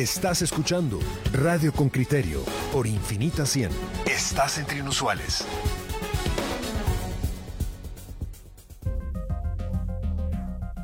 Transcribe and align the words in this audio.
Estás 0.00 0.40
escuchando 0.40 0.98
Radio 1.30 1.74
con 1.74 1.90
Criterio 1.90 2.42
por 2.72 2.86
Infinita 2.86 3.44
100. 3.44 3.70
Estás 4.06 4.56
entre 4.56 4.78
inusuales. 4.78 5.44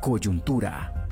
Coyuntura. 0.02 1.08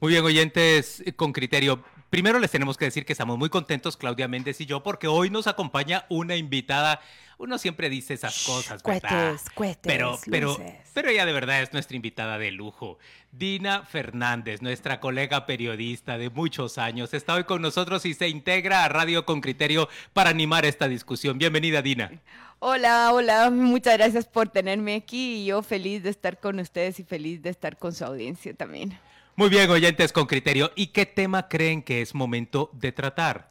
Muy 0.00 0.10
bien, 0.10 0.24
oyentes 0.24 1.04
con 1.14 1.32
criterio. 1.32 1.84
Primero 2.12 2.38
les 2.38 2.50
tenemos 2.50 2.76
que 2.76 2.84
decir 2.84 3.06
que 3.06 3.14
estamos 3.14 3.38
muy 3.38 3.48
contentos, 3.48 3.96
Claudia 3.96 4.28
Méndez 4.28 4.60
y 4.60 4.66
yo, 4.66 4.82
porque 4.82 5.06
hoy 5.06 5.30
nos 5.30 5.46
acompaña 5.46 6.04
una 6.10 6.36
invitada. 6.36 7.00
Uno 7.38 7.56
siempre 7.56 7.88
dice 7.88 8.12
esas 8.12 8.44
cosas, 8.44 8.82
¿verdad? 8.82 9.30
Cuetes, 9.30 9.50
cuetes, 9.54 9.78
pero, 9.82 10.18
pero, 10.30 10.48
luces. 10.48 10.74
pero 10.92 11.08
ella 11.08 11.24
de 11.24 11.32
verdad 11.32 11.62
es 11.62 11.72
nuestra 11.72 11.96
invitada 11.96 12.36
de 12.36 12.50
lujo. 12.50 12.98
Dina 13.30 13.84
Fernández, 13.84 14.60
nuestra 14.60 15.00
colega 15.00 15.46
periodista 15.46 16.18
de 16.18 16.28
muchos 16.28 16.76
años, 16.76 17.14
está 17.14 17.32
hoy 17.32 17.44
con 17.44 17.62
nosotros 17.62 18.04
y 18.04 18.12
se 18.12 18.28
integra 18.28 18.84
a 18.84 18.90
Radio 18.90 19.24
con 19.24 19.40
Criterio 19.40 19.88
para 20.12 20.28
animar 20.28 20.66
esta 20.66 20.88
discusión. 20.88 21.38
Bienvenida, 21.38 21.80
Dina. 21.80 22.10
Hola, 22.58 23.10
hola, 23.14 23.48
muchas 23.48 23.96
gracias 23.96 24.26
por 24.26 24.50
tenerme 24.50 24.96
aquí 24.96 25.36
y 25.36 25.46
yo 25.46 25.62
feliz 25.62 26.02
de 26.02 26.10
estar 26.10 26.38
con 26.38 26.60
ustedes 26.60 27.00
y 27.00 27.04
feliz 27.04 27.40
de 27.40 27.48
estar 27.48 27.78
con 27.78 27.94
su 27.94 28.04
audiencia 28.04 28.52
también. 28.52 28.98
Muy 29.34 29.48
bien, 29.48 29.70
oyentes 29.70 30.12
con 30.12 30.26
criterio. 30.26 30.72
¿Y 30.76 30.88
qué 30.88 31.06
tema 31.06 31.48
creen 31.48 31.82
que 31.82 32.02
es 32.02 32.14
momento 32.14 32.68
de 32.74 32.92
tratar? 32.92 33.50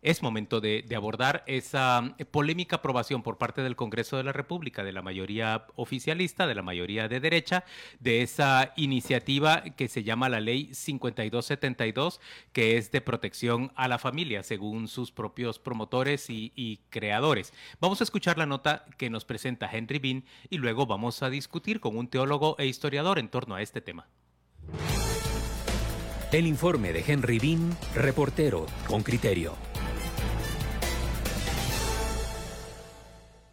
Es 0.00 0.22
momento 0.22 0.60
de, 0.60 0.84
abordar 0.96 1.42
esa 1.48 2.14
eh, 2.18 2.24
polémica 2.24 2.76
aprobación 2.76 3.24
por 3.24 3.36
parte 3.36 3.62
del 3.62 3.74
Congreso 3.74 4.16
de 4.16 4.22
la 4.22 4.32
República, 4.32 4.84
de 4.84 4.92
la 4.92 5.02
mayoría 5.02 5.66
oficialista, 5.74 6.46
de 6.46 6.54
la 6.54 6.62
mayoría 6.62 7.08
de 7.08 7.18
derecha, 7.18 7.64
de 7.98 8.22
esa 8.22 8.72
iniciativa 8.76 9.64
que 9.64 9.88
se 9.88 10.04
llama 10.04 10.28
la 10.28 10.38
Ley 10.38 10.72
5272, 10.72 12.20
que 12.52 12.76
es 12.76 12.92
de 12.92 13.00
protección 13.00 13.72
a 13.74 13.88
la 13.88 13.98
familia, 13.98 14.44
según 14.44 14.86
sus 14.86 15.10
propios 15.10 15.58
promotores 15.58 16.30
y, 16.30 16.52
y 16.54 16.76
creadores. 16.90 17.52
Vamos 17.80 18.00
a 18.00 18.04
escuchar 18.04 18.38
la 18.38 18.46
nota 18.46 18.84
que 18.96 19.10
nos 19.10 19.24
presenta 19.24 19.68
Henry 19.70 19.98
Bean 19.98 20.24
y 20.48 20.58
luego 20.58 20.86
vamos 20.86 21.24
a 21.24 21.28
discutir 21.28 21.80
con 21.80 21.96
un 21.96 22.06
teólogo 22.06 22.54
e 22.60 22.66
historiador 22.66 23.18
en 23.18 23.28
torno 23.28 23.56
a 23.56 23.62
este 23.62 23.80
tema. 23.80 24.06
El 26.30 26.46
informe 26.46 26.92
de 26.92 27.02
Henry 27.06 27.38
Bean, 27.38 27.74
reportero 27.94 28.66
con 28.86 29.02
criterio. 29.02 29.54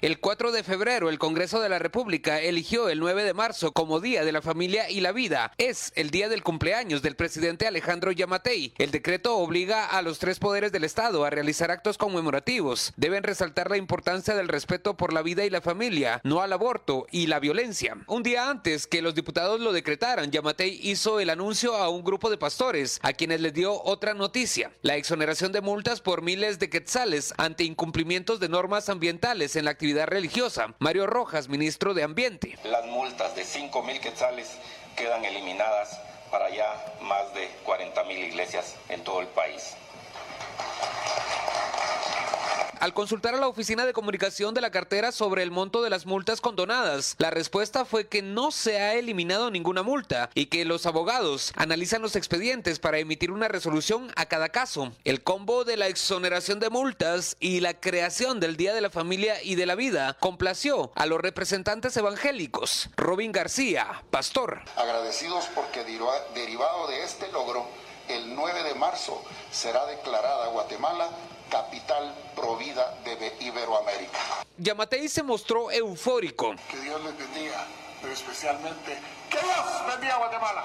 El 0.05 0.19
4 0.19 0.51
de 0.51 0.61
febrero, 0.61 1.09
el 1.09 1.17
Congreso 1.17 1.59
de 1.59 1.67
la 1.67 1.79
República 1.79 2.39
eligió 2.39 2.89
el 2.89 2.99
9 2.99 3.23
de 3.23 3.33
marzo 3.33 3.71
como 3.71 3.99
Día 3.99 4.23
de 4.23 4.31
la 4.31 4.43
Familia 4.43 4.87
y 4.87 5.01
la 5.01 5.11
Vida. 5.11 5.51
Es 5.57 5.91
el 5.95 6.11
día 6.11 6.29
del 6.29 6.43
cumpleaños 6.43 7.01
del 7.01 7.15
presidente 7.15 7.65
Alejandro 7.65 8.11
Yamatei. 8.11 8.75
El 8.77 8.91
decreto 8.91 9.35
obliga 9.35 9.87
a 9.87 10.03
los 10.03 10.19
tres 10.19 10.37
poderes 10.37 10.71
del 10.71 10.83
Estado 10.83 11.25
a 11.25 11.31
realizar 11.31 11.71
actos 11.71 11.97
conmemorativos. 11.97 12.93
Deben 12.97 13.23
resaltar 13.23 13.71
la 13.71 13.77
importancia 13.77 14.35
del 14.35 14.47
respeto 14.47 14.95
por 14.95 15.11
la 15.11 15.23
vida 15.23 15.43
y 15.43 15.49
la 15.49 15.61
familia, 15.61 16.21
no 16.23 16.43
al 16.43 16.53
aborto 16.53 17.07
y 17.09 17.25
la 17.25 17.39
violencia. 17.39 17.97
Un 18.05 18.21
día 18.21 18.47
antes 18.47 18.85
que 18.85 19.01
los 19.01 19.15
diputados 19.15 19.59
lo 19.59 19.73
decretaran, 19.73 20.29
Yamatei 20.29 20.81
hizo 20.83 21.19
el 21.19 21.31
anuncio 21.31 21.77
a 21.77 21.89
un 21.89 22.03
grupo 22.03 22.29
de 22.29 22.37
pastores, 22.37 22.99
a 23.01 23.13
quienes 23.13 23.41
les 23.41 23.55
dio 23.55 23.81
otra 23.81 24.13
noticia, 24.13 24.71
la 24.83 24.97
exoneración 24.97 25.51
de 25.51 25.61
multas 25.61 25.99
por 25.99 26.21
miles 26.21 26.59
de 26.59 26.69
quetzales 26.69 27.33
ante 27.37 27.63
incumplimientos 27.63 28.39
de 28.39 28.49
normas 28.49 28.87
ambientales 28.89 29.55
en 29.55 29.65
la 29.65 29.71
actividad 29.71 29.94
religiosa. 30.03 30.73
Mario 30.79 31.05
Rojas, 31.07 31.47
ministro 31.47 31.93
de 31.93 32.03
Ambiente. 32.03 32.57
Las 32.63 32.85
multas 32.85 33.35
de 33.35 33.43
5 33.43 33.83
mil 33.83 33.99
quetzales 33.99 34.57
quedan 34.95 35.23
eliminadas 35.23 35.99
para 36.31 36.49
ya 36.49 36.97
más 37.01 37.33
de 37.33 37.47
40 37.63 38.03
mil 38.05 38.17
iglesias 38.17 38.75
en 38.89 39.03
todo 39.03 39.21
el 39.21 39.27
país. 39.27 39.75
Al 42.85 42.93
consultar 42.93 43.33
a 43.33 43.39
la 43.39 43.47
oficina 43.47 43.83
de 43.83 43.93
comunicación 43.93 44.53
de 44.53 44.61
la 44.61 44.69
cartera 44.69 45.11
sobre 45.11 45.41
el 45.41 45.49
monto 45.49 45.81
de 45.81 45.89
las 45.89 46.05
multas 46.05 46.39
condonadas, 46.39 47.15
la 47.17 47.31
respuesta 47.31 47.83
fue 47.83 48.07
que 48.07 48.21
no 48.21 48.51
se 48.51 48.79
ha 48.79 48.93
eliminado 48.93 49.49
ninguna 49.49 49.81
multa 49.81 50.29
y 50.35 50.45
que 50.45 50.65
los 50.65 50.85
abogados 50.85 51.51
analizan 51.55 52.03
los 52.03 52.15
expedientes 52.15 52.77
para 52.77 52.99
emitir 52.99 53.31
una 53.31 53.47
resolución 53.47 54.11
a 54.15 54.27
cada 54.27 54.49
caso. 54.49 54.91
El 55.03 55.23
combo 55.23 55.63
de 55.63 55.77
la 55.77 55.87
exoneración 55.87 56.59
de 56.59 56.69
multas 56.69 57.37
y 57.39 57.59
la 57.59 57.73
creación 57.73 58.39
del 58.39 58.55
Día 58.55 58.75
de 58.75 58.81
la 58.81 58.91
Familia 58.91 59.41
y 59.41 59.55
de 59.55 59.65
la 59.65 59.73
Vida 59.73 60.15
complació 60.19 60.91
a 60.93 61.07
los 61.07 61.19
representantes 61.19 61.97
evangélicos. 61.97 62.91
Robin 62.97 63.31
García, 63.31 64.03
pastor. 64.11 64.61
Agradecidos 64.75 65.45
porque 65.55 65.83
deriva- 65.83 66.21
derivado 66.35 66.85
de 66.89 67.03
este 67.03 67.31
logro, 67.31 67.65
el 68.09 68.35
9 68.35 68.61
de 68.61 68.75
marzo 68.75 69.23
será 69.51 69.87
declarada 69.87 70.49
Guatemala 70.49 71.09
capital 71.55 72.13
provida 72.35 72.93
de 73.05 73.15
Be- 73.15 73.33
Iberoamérica. 73.39 74.19
Yamatei 74.57 75.07
se 75.07 75.23
mostró 75.23 75.71
eufórico. 75.71 76.53
Que 76.69 76.77
Dios 76.81 77.01
les 77.01 77.17
bendiga, 77.17 77.65
pero 78.01 78.11
especialmente 78.13 78.97
que 79.29 79.37
Dios 79.39 79.87
bendiga 79.87 80.15
a 80.15 80.17
Guatemala. 80.17 80.63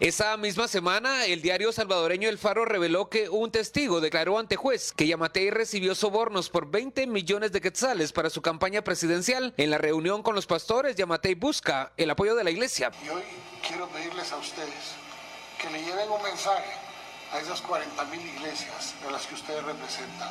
Esa 0.00 0.36
misma 0.38 0.66
semana, 0.66 1.26
el 1.26 1.40
diario 1.42 1.72
salvadoreño 1.72 2.28
El 2.28 2.38
Faro 2.38 2.64
reveló 2.64 3.08
que 3.10 3.28
un 3.28 3.50
testigo 3.50 4.00
declaró 4.00 4.38
ante 4.38 4.56
juez 4.56 4.92
que 4.92 5.06
Yamatei 5.06 5.50
recibió 5.50 5.94
sobornos 5.94 6.48
por 6.50 6.70
20 6.70 7.06
millones 7.06 7.52
de 7.52 7.60
quetzales 7.60 8.12
para 8.12 8.28
su 8.30 8.40
campaña 8.42 8.82
presidencial. 8.82 9.52
En 9.58 9.70
la 9.70 9.78
reunión 9.78 10.22
con 10.22 10.34
los 10.34 10.46
pastores, 10.46 10.96
Yamatei 10.96 11.34
busca 11.34 11.92
el 11.98 12.10
apoyo 12.10 12.34
de 12.34 12.44
la 12.44 12.50
iglesia. 12.50 12.90
Y 13.04 13.08
hoy 13.10 13.22
quiero 13.66 13.88
pedirles 13.88 14.32
a 14.32 14.36
ustedes 14.38 14.94
que 15.60 15.70
le 15.70 15.82
lleven 15.82 16.10
un 16.10 16.22
mensaje 16.22 16.83
a 17.34 17.40
esas 17.40 17.60
40 17.62 18.04
mil 18.04 18.24
iglesias 18.24 18.94
de 19.02 19.10
las 19.10 19.26
que 19.26 19.34
ustedes 19.34 19.64
representan. 19.64 20.30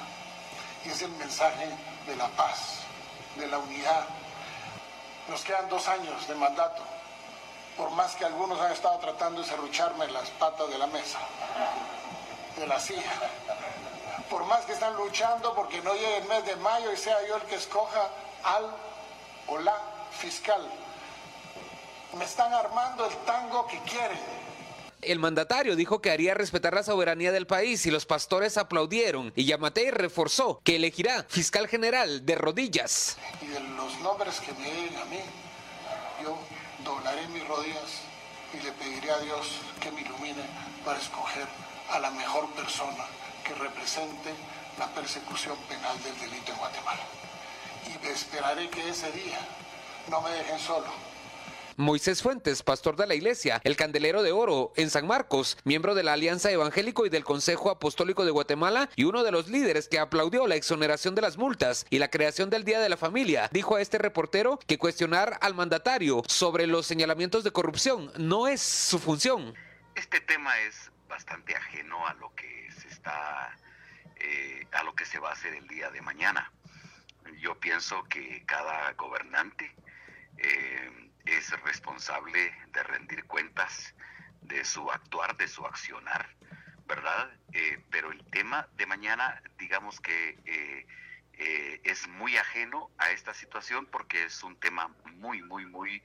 Y 0.85 0.89
es 0.89 1.01
el 1.01 1.11
mensaje 1.11 1.69
de 2.07 2.15
la 2.15 2.29
paz, 2.29 2.79
de 3.35 3.45
la 3.47 3.57
unidad. 3.57 4.05
Nos 5.27 5.43
quedan 5.43 5.67
dos 5.67 5.87
años 5.89 6.27
de 6.27 6.35
mandato, 6.35 6.81
por 7.77 7.89
más 7.91 8.15
que 8.15 8.23
algunos 8.25 8.59
han 8.61 8.71
estado 8.71 8.97
tratando 8.99 9.41
de 9.41 9.47
serrucharme 9.47 10.07
las 10.07 10.29
patas 10.31 10.69
de 10.69 10.77
la 10.77 10.87
mesa, 10.87 11.19
de 12.57 12.67
la 12.67 12.79
silla. 12.79 13.11
Por 14.29 14.45
más 14.45 14.65
que 14.65 14.73
están 14.73 14.95
luchando 14.95 15.53
porque 15.53 15.81
no 15.81 15.93
llegue 15.93 16.17
el 16.17 16.25
mes 16.25 16.45
de 16.45 16.55
mayo 16.57 16.91
y 16.91 16.97
sea 16.97 17.17
yo 17.27 17.35
el 17.35 17.41
que 17.43 17.55
escoja 17.55 18.07
al 18.43 18.73
o 19.47 19.59
la 19.59 19.77
fiscal. 20.11 20.69
Me 22.17 22.23
están 22.23 22.53
armando 22.53 23.05
el 23.05 23.15
tango 23.25 23.67
que 23.67 23.79
quieren. 23.79 24.42
El 25.05 25.19
mandatario 25.19 25.75
dijo 25.75 26.01
que 26.01 26.11
haría 26.11 26.33
respetar 26.33 26.73
la 26.73 26.83
soberanía 26.83 27.31
del 27.31 27.47
país 27.47 27.85
y 27.85 27.91
los 27.91 28.05
pastores 28.05 28.57
aplaudieron. 28.57 29.33
Y 29.35 29.45
Yamatei 29.45 29.91
reforzó 29.91 30.61
que 30.63 30.77
elegirá 30.77 31.25
fiscal 31.29 31.67
general 31.67 32.25
de 32.25 32.35
rodillas. 32.35 33.17
Y 33.41 33.47
de 33.47 33.59
los 33.59 33.99
nombres 33.99 34.39
que 34.39 34.53
me 34.53 34.71
den 34.71 34.95
a 34.97 35.05
mí, 35.05 35.19
yo 36.23 36.37
doblaré 36.83 37.27
mis 37.27 37.47
rodillas 37.47 38.01
y 38.53 38.63
le 38.63 38.71
pediré 38.73 39.11
a 39.11 39.19
Dios 39.19 39.47
que 39.81 39.91
me 39.91 40.01
ilumine 40.01 40.43
para 40.85 40.99
escoger 40.99 41.47
a 41.91 41.99
la 41.99 42.11
mejor 42.11 42.49
persona 42.51 43.05
que 43.43 43.53
represente 43.55 44.33
la 44.77 44.87
persecución 44.87 45.57
penal 45.67 46.01
del 46.03 46.17
delito 46.19 46.51
en 46.51 46.57
Guatemala. 46.57 47.01
Y 47.87 48.07
esperaré 48.07 48.69
que 48.69 48.89
ese 48.89 49.11
día 49.11 49.39
no 50.09 50.21
me 50.21 50.31
dejen 50.31 50.59
solo. 50.59 51.12
Moisés 51.77 52.21
Fuentes, 52.21 52.63
pastor 52.63 52.95
de 52.95 53.07
la 53.07 53.15
iglesia, 53.15 53.61
el 53.63 53.75
Candelero 53.75 54.23
de 54.23 54.31
Oro 54.31 54.73
en 54.75 54.89
San 54.89 55.07
Marcos, 55.07 55.57
miembro 55.63 55.95
de 55.95 56.03
la 56.03 56.13
Alianza 56.13 56.51
Evangélico 56.51 57.05
y 57.05 57.09
del 57.09 57.23
Consejo 57.23 57.69
Apostólico 57.69 58.25
de 58.25 58.31
Guatemala 58.31 58.89
y 58.95 59.05
uno 59.05 59.23
de 59.23 59.31
los 59.31 59.47
líderes 59.47 59.87
que 59.87 59.99
aplaudió 59.99 60.47
la 60.47 60.55
exoneración 60.55 61.15
de 61.15 61.21
las 61.21 61.37
multas 61.37 61.85
y 61.89 61.99
la 61.99 62.09
creación 62.09 62.49
del 62.49 62.63
Día 62.63 62.79
de 62.79 62.89
la 62.89 62.97
Familia, 62.97 63.49
dijo 63.51 63.75
a 63.75 63.81
este 63.81 63.97
reportero 63.97 64.59
que 64.67 64.77
cuestionar 64.77 65.37
al 65.41 65.55
mandatario 65.55 66.23
sobre 66.27 66.67
los 66.67 66.85
señalamientos 66.85 67.43
de 67.43 67.51
corrupción 67.51 68.11
no 68.17 68.47
es 68.47 68.61
su 68.61 68.99
función. 68.99 69.53
Este 69.95 70.19
tema 70.21 70.59
es 70.61 70.91
bastante 71.07 71.55
ajeno 71.55 72.07
a 72.07 72.13
lo 72.15 72.33
que 72.35 72.69
se 72.79 72.87
está, 72.87 73.55
eh, 74.17 74.67
a 74.71 74.83
lo 74.83 74.93
que 74.95 75.05
se 75.05 75.19
va 75.19 75.29
a 75.29 75.33
hacer 75.33 75.53
el 75.53 75.67
día 75.67 75.89
de 75.91 76.01
mañana. 76.01 76.51
Yo 77.39 77.59
pienso 77.59 78.03
que 78.05 78.43
cada 78.45 78.93
gobernante 78.93 79.75
eh, 80.37 81.11
es 81.25 81.49
responsable 81.61 82.53
de 82.71 82.83
rendir 82.83 83.25
cuentas 83.25 83.95
de 84.41 84.65
su 84.65 84.91
actuar, 84.91 85.37
de 85.37 85.47
su 85.47 85.65
accionar, 85.65 86.27
¿verdad? 86.85 87.31
Eh, 87.53 87.83
pero 87.89 88.11
el 88.11 88.23
tema 88.25 88.67
de 88.75 88.85
mañana, 88.85 89.41
digamos 89.57 89.99
que 90.01 90.39
eh, 90.45 90.85
eh, 91.37 91.81
es 91.83 92.07
muy 92.07 92.37
ajeno 92.37 92.91
a 92.97 93.11
esta 93.11 93.33
situación 93.33 93.87
porque 93.87 94.25
es 94.25 94.43
un 94.43 94.55
tema 94.57 94.95
muy, 95.15 95.41
muy, 95.41 95.65
muy 95.65 96.03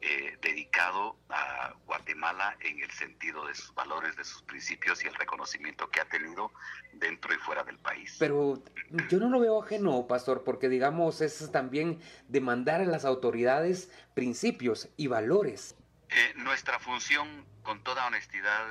eh, 0.00 0.38
dedicado 0.40 1.18
a 1.28 1.74
Guatemala 1.86 2.56
en 2.60 2.80
el 2.80 2.90
sentido 2.92 3.44
de 3.46 3.54
sus 3.56 3.74
valores, 3.74 4.16
de 4.16 4.24
sus 4.24 4.42
principios 4.42 5.02
y 5.02 5.08
el 5.08 5.14
reconocimiento 5.14 5.90
que 5.90 6.00
ha 6.00 6.04
tenido 6.04 6.52
dentro 6.92 7.34
y 7.34 7.38
fuera 7.38 7.64
del 7.64 7.78
país. 7.78 8.16
Pero 8.20 8.62
yo 9.08 9.18
no 9.18 9.28
lo 9.28 9.40
veo 9.40 9.60
ajeno, 9.60 10.06
pastor, 10.06 10.44
porque 10.44 10.68
digamos 10.68 11.20
es 11.20 11.50
también 11.50 12.00
demandar 12.28 12.80
a 12.80 12.84
las 12.84 13.04
autoridades 13.04 13.90
principios 14.14 14.88
y 14.96 15.08
valores. 15.08 15.74
Eh, 16.10 16.34
nuestra 16.36 16.78
función, 16.78 17.44
con 17.62 17.82
toda 17.82 18.06
honestidad, 18.06 18.64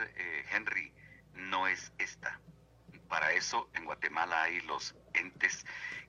Henry, 0.51 0.94
no 1.33 1.68
es 1.68 1.92
esta. 1.98 2.39
Para 3.09 3.33
eso 3.33 3.69
en 3.74 3.86
Guatemala 3.86 4.44
hay 4.44 4.62
los 4.62 4.95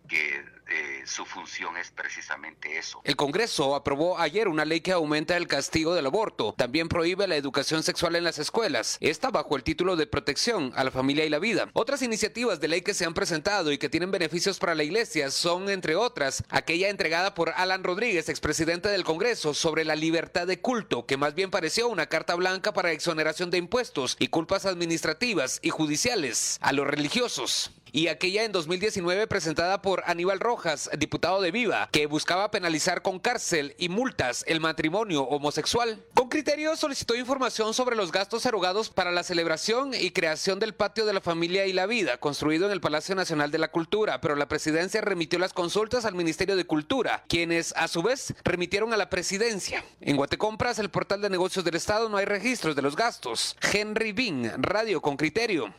que 0.08 0.42
eh, 0.70 1.02
su 1.06 1.24
función 1.24 1.76
es 1.76 1.90
precisamente 1.90 2.78
eso. 2.78 3.00
El 3.04 3.16
Congreso 3.16 3.74
aprobó 3.74 4.18
ayer 4.18 4.48
una 4.48 4.64
ley 4.64 4.80
que 4.80 4.92
aumenta 4.92 5.36
el 5.36 5.46
castigo 5.46 5.94
del 5.94 6.06
aborto. 6.06 6.54
También 6.56 6.88
prohíbe 6.88 7.26
la 7.26 7.36
educación 7.36 7.82
sexual 7.82 8.16
en 8.16 8.24
las 8.24 8.38
escuelas. 8.38 8.96
Esta 9.00 9.30
bajo 9.30 9.56
el 9.56 9.62
título 9.62 9.96
de 9.96 10.06
protección 10.06 10.72
a 10.74 10.84
la 10.84 10.90
familia 10.90 11.24
y 11.24 11.30
la 11.30 11.38
vida. 11.38 11.70
Otras 11.74 12.02
iniciativas 12.02 12.60
de 12.60 12.68
ley 12.68 12.82
que 12.82 12.94
se 12.94 13.04
han 13.04 13.14
presentado 13.14 13.70
y 13.70 13.78
que 13.78 13.88
tienen 13.88 14.10
beneficios 14.10 14.58
para 14.58 14.74
la 14.74 14.82
iglesia 14.82 15.30
son, 15.30 15.68
entre 15.68 15.94
otras, 15.94 16.42
aquella 16.48 16.88
entregada 16.88 17.34
por 17.34 17.50
Alan 17.50 17.84
Rodríguez, 17.84 18.28
expresidente 18.28 18.88
del 18.88 19.04
Congreso, 19.04 19.54
sobre 19.54 19.84
la 19.84 19.94
libertad 19.94 20.46
de 20.46 20.60
culto, 20.60 21.06
que 21.06 21.16
más 21.16 21.34
bien 21.34 21.50
pareció 21.50 21.88
una 21.88 22.06
carta 22.06 22.34
blanca 22.34 22.72
para 22.72 22.92
exoneración 22.92 23.50
de 23.50 23.58
impuestos 23.58 24.16
y 24.18 24.28
culpas 24.28 24.66
administrativas 24.66 25.60
y 25.62 25.70
judiciales 25.70 26.58
a 26.60 26.72
los 26.72 26.86
religiosos 26.86 27.72
y 27.92 28.08
aquella 28.08 28.44
en 28.44 28.52
2019 28.52 29.26
presentada 29.26 29.82
por 29.82 30.02
Aníbal 30.06 30.40
Rojas, 30.40 30.90
diputado 30.98 31.40
de 31.40 31.50
Viva, 31.50 31.88
que 31.92 32.06
buscaba 32.06 32.50
penalizar 32.50 33.02
con 33.02 33.18
cárcel 33.18 33.74
y 33.78 33.88
multas 33.88 34.44
el 34.46 34.60
matrimonio 34.60 35.22
homosexual. 35.22 36.02
Con 36.14 36.28
criterio 36.28 36.76
solicitó 36.76 37.14
información 37.14 37.74
sobre 37.74 37.96
los 37.96 38.12
gastos 38.12 38.44
erogados 38.46 38.90
para 38.90 39.12
la 39.12 39.22
celebración 39.22 39.92
y 39.94 40.10
creación 40.10 40.58
del 40.58 40.74
patio 40.74 41.06
de 41.06 41.12
la 41.12 41.20
familia 41.20 41.66
y 41.66 41.72
la 41.72 41.86
vida, 41.86 42.18
construido 42.18 42.66
en 42.66 42.72
el 42.72 42.80
Palacio 42.80 43.14
Nacional 43.14 43.50
de 43.50 43.58
la 43.58 43.70
Cultura, 43.70 44.20
pero 44.20 44.36
la 44.36 44.48
presidencia 44.48 45.00
remitió 45.00 45.38
las 45.38 45.52
consultas 45.52 46.04
al 46.04 46.14
Ministerio 46.14 46.56
de 46.56 46.64
Cultura, 46.64 47.24
quienes 47.28 47.72
a 47.76 47.88
su 47.88 48.02
vez 48.02 48.34
remitieron 48.44 48.92
a 48.92 48.96
la 48.96 49.10
presidencia. 49.10 49.84
En 50.00 50.16
Guatecompras, 50.16 50.78
el 50.78 50.90
portal 50.90 51.20
de 51.20 51.30
negocios 51.30 51.64
del 51.64 51.76
Estado, 51.76 52.08
no 52.08 52.16
hay 52.16 52.24
registros 52.24 52.76
de 52.76 52.82
los 52.82 52.96
gastos. 52.96 53.56
Henry 53.72 54.12
Bean, 54.12 54.62
Radio 54.62 55.00
con 55.00 55.16
criterio 55.16 55.72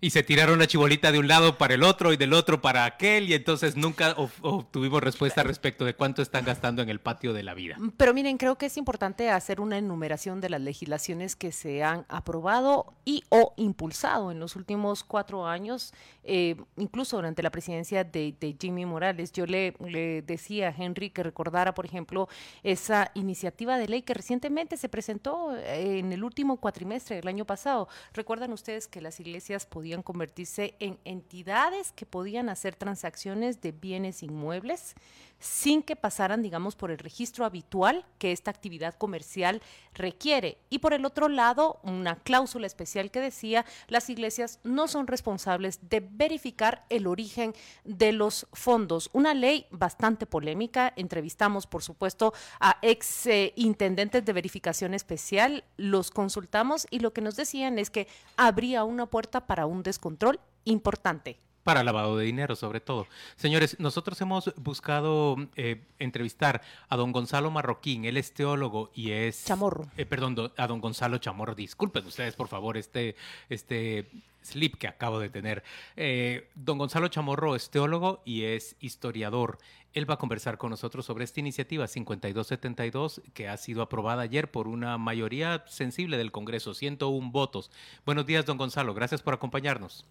y 0.00 0.10
se 0.10 0.22
tiraron 0.22 0.58
la 0.58 0.66
chibolita 0.66 1.12
de 1.12 1.18
un 1.18 1.28
lado 1.28 1.58
para 1.58 1.74
el 1.74 1.82
otro 1.82 2.12
y 2.12 2.16
del 2.16 2.32
otro 2.32 2.60
para 2.60 2.84
aquel 2.84 3.28
y 3.28 3.34
entonces 3.34 3.76
nunca 3.76 4.14
obtuvimos 4.42 5.02
respuesta 5.02 5.42
respecto 5.42 5.84
de 5.84 5.94
cuánto 5.94 6.22
están 6.22 6.44
gastando 6.44 6.82
en 6.82 6.88
el 6.88 7.00
patio 7.00 7.32
de 7.32 7.42
la 7.42 7.54
vida. 7.54 7.76
Pero 7.96 8.14
miren, 8.14 8.38
creo 8.38 8.56
que 8.56 8.66
es 8.66 8.76
importante 8.76 9.30
hacer 9.30 9.60
una 9.60 9.78
enumeración 9.78 10.40
de 10.40 10.50
las 10.50 10.60
legislaciones 10.60 11.36
que 11.36 11.52
se 11.52 11.82
han 11.82 12.06
aprobado 12.08 12.94
y 13.04 13.24
o 13.28 13.54
impulsado 13.56 14.30
en 14.30 14.40
los 14.40 14.56
últimos 14.56 15.04
cuatro 15.04 15.46
años, 15.46 15.92
eh, 16.24 16.56
incluso 16.76 17.16
durante 17.16 17.42
la 17.42 17.50
presidencia 17.50 18.04
de, 18.04 18.56
Jimmy 18.60 18.84
Morales. 18.84 19.32
Yo 19.32 19.46
le, 19.46 19.74
le, 19.80 20.22
decía 20.22 20.68
a 20.68 20.74
Henry 20.76 21.10
que 21.10 21.22
recordara, 21.22 21.74
por 21.74 21.86
ejemplo, 21.86 22.28
esa 22.62 23.10
iniciativa 23.14 23.78
de 23.78 23.88
ley 23.88 24.02
que 24.02 24.14
recientemente 24.14 24.76
se 24.76 24.88
presentó 24.88 25.56
eh, 25.56 25.98
en 25.98 26.12
el 26.12 26.24
último 26.24 26.58
cuatrimestre 26.58 27.16
del 27.16 27.28
año 27.28 27.44
pasado. 27.44 27.88
Recuerdan 28.12 28.52
ustedes 28.52 28.88
que 28.88 29.00
las 29.00 29.20
iglesias 29.20 29.66
podían 29.66 30.02
convertirse 30.02 30.74
en 30.80 30.98
entidades 31.04 31.92
que 31.92 32.06
podían 32.06 32.48
hacer 32.48 32.74
transacciones 32.76 33.60
de 33.60 33.72
bienes 33.72 34.22
inmuebles 34.22 34.94
sin 35.40 35.82
que 35.82 35.96
pasaran, 35.96 36.42
digamos, 36.42 36.76
por 36.76 36.90
el 36.90 36.98
registro 36.98 37.44
habitual 37.44 38.04
que 38.18 38.30
esta 38.30 38.50
actividad 38.50 38.94
comercial 38.94 39.62
requiere. 39.94 40.58
Y 40.68 40.78
por 40.78 40.92
el 40.92 41.04
otro 41.04 41.28
lado, 41.28 41.80
una 41.82 42.16
cláusula 42.16 42.66
especial 42.66 43.10
que 43.10 43.20
decía, 43.20 43.64
las 43.88 44.08
iglesias 44.10 44.60
no 44.62 44.86
son 44.86 45.06
responsables 45.06 45.88
de 45.88 46.00
verificar 46.00 46.84
el 46.90 47.06
origen 47.06 47.54
de 47.84 48.12
los 48.12 48.46
fondos. 48.52 49.10
Una 49.12 49.34
ley 49.34 49.66
bastante 49.70 50.26
polémica. 50.26 50.92
Entrevistamos, 50.96 51.66
por 51.66 51.82
supuesto, 51.82 52.32
a 52.60 52.78
ex 52.82 53.26
eh, 53.26 53.52
intendentes 53.56 54.24
de 54.24 54.32
verificación 54.32 54.94
especial, 54.94 55.64
los 55.76 56.10
consultamos 56.10 56.86
y 56.90 57.00
lo 57.00 57.12
que 57.12 57.22
nos 57.22 57.36
decían 57.36 57.78
es 57.78 57.90
que 57.90 58.06
habría 58.36 58.84
una 58.84 59.06
puerta 59.06 59.46
para 59.46 59.66
un 59.66 59.82
descontrol 59.82 60.38
importante 60.64 61.40
para 61.64 61.84
lavado 61.84 62.16
de 62.16 62.24
dinero, 62.24 62.56
sobre 62.56 62.80
todo. 62.80 63.06
Señores, 63.36 63.78
nosotros 63.78 64.20
hemos 64.20 64.52
buscado 64.56 65.36
eh, 65.56 65.82
entrevistar 65.98 66.62
a 66.88 66.96
don 66.96 67.12
Gonzalo 67.12 67.50
Marroquín, 67.50 68.04
él 68.04 68.16
es 68.16 68.32
teólogo 68.32 68.90
y 68.94 69.12
es... 69.12 69.44
Chamorro. 69.44 69.86
Eh, 69.96 70.06
perdón, 70.06 70.52
a 70.56 70.66
don 70.66 70.80
Gonzalo 70.80 71.18
Chamorro. 71.18 71.54
Disculpen 71.54 72.06
ustedes, 72.06 72.34
por 72.34 72.48
favor, 72.48 72.76
este, 72.76 73.16
este 73.48 74.08
slip 74.42 74.76
que 74.76 74.88
acabo 74.88 75.18
de 75.18 75.28
tener. 75.28 75.62
Eh, 75.96 76.48
don 76.54 76.78
Gonzalo 76.78 77.08
Chamorro 77.08 77.56
es 77.56 77.70
teólogo 77.70 78.22
y 78.24 78.44
es 78.44 78.76
historiador. 78.80 79.58
Él 79.92 80.08
va 80.08 80.14
a 80.14 80.18
conversar 80.18 80.56
con 80.56 80.70
nosotros 80.70 81.04
sobre 81.04 81.24
esta 81.24 81.40
iniciativa 81.40 81.86
5272 81.88 83.22
que 83.34 83.48
ha 83.48 83.56
sido 83.56 83.82
aprobada 83.82 84.22
ayer 84.22 84.50
por 84.50 84.68
una 84.68 84.96
mayoría 84.98 85.64
sensible 85.66 86.16
del 86.16 86.30
Congreso, 86.30 86.74
101 86.74 87.30
votos. 87.32 87.70
Buenos 88.06 88.24
días, 88.24 88.46
don 88.46 88.56
Gonzalo. 88.56 88.94
Gracias 88.94 89.20
por 89.20 89.34
acompañarnos. 89.34 90.06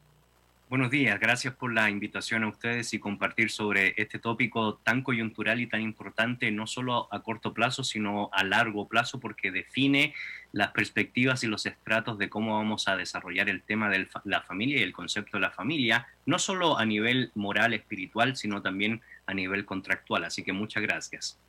Buenos 0.69 0.91
días, 0.91 1.19
gracias 1.19 1.55
por 1.55 1.73
la 1.73 1.89
invitación 1.89 2.43
a 2.43 2.47
ustedes 2.47 2.93
y 2.93 2.99
compartir 2.99 3.49
sobre 3.49 3.95
este 3.97 4.19
tópico 4.19 4.75
tan 4.75 5.01
coyuntural 5.01 5.59
y 5.61 5.65
tan 5.65 5.81
importante, 5.81 6.51
no 6.51 6.67
solo 6.67 7.07
a 7.11 7.23
corto 7.23 7.55
plazo, 7.55 7.83
sino 7.83 8.29
a 8.31 8.43
largo 8.43 8.87
plazo, 8.87 9.19
porque 9.19 9.49
define 9.49 10.13
las 10.51 10.69
perspectivas 10.69 11.43
y 11.43 11.47
los 11.47 11.65
estratos 11.65 12.19
de 12.19 12.29
cómo 12.29 12.55
vamos 12.55 12.87
a 12.87 12.95
desarrollar 12.95 13.49
el 13.49 13.63
tema 13.63 13.89
de 13.89 14.07
la 14.25 14.43
familia 14.43 14.77
y 14.77 14.83
el 14.83 14.93
concepto 14.93 15.37
de 15.37 15.41
la 15.41 15.49
familia, 15.49 16.07
no 16.27 16.37
solo 16.37 16.77
a 16.77 16.85
nivel 16.85 17.31
moral, 17.33 17.73
espiritual, 17.73 18.35
sino 18.35 18.61
también 18.61 19.01
a 19.25 19.33
nivel 19.33 19.65
contractual. 19.65 20.23
Así 20.23 20.43
que 20.43 20.53
muchas 20.53 20.83
gracias. 20.83 21.39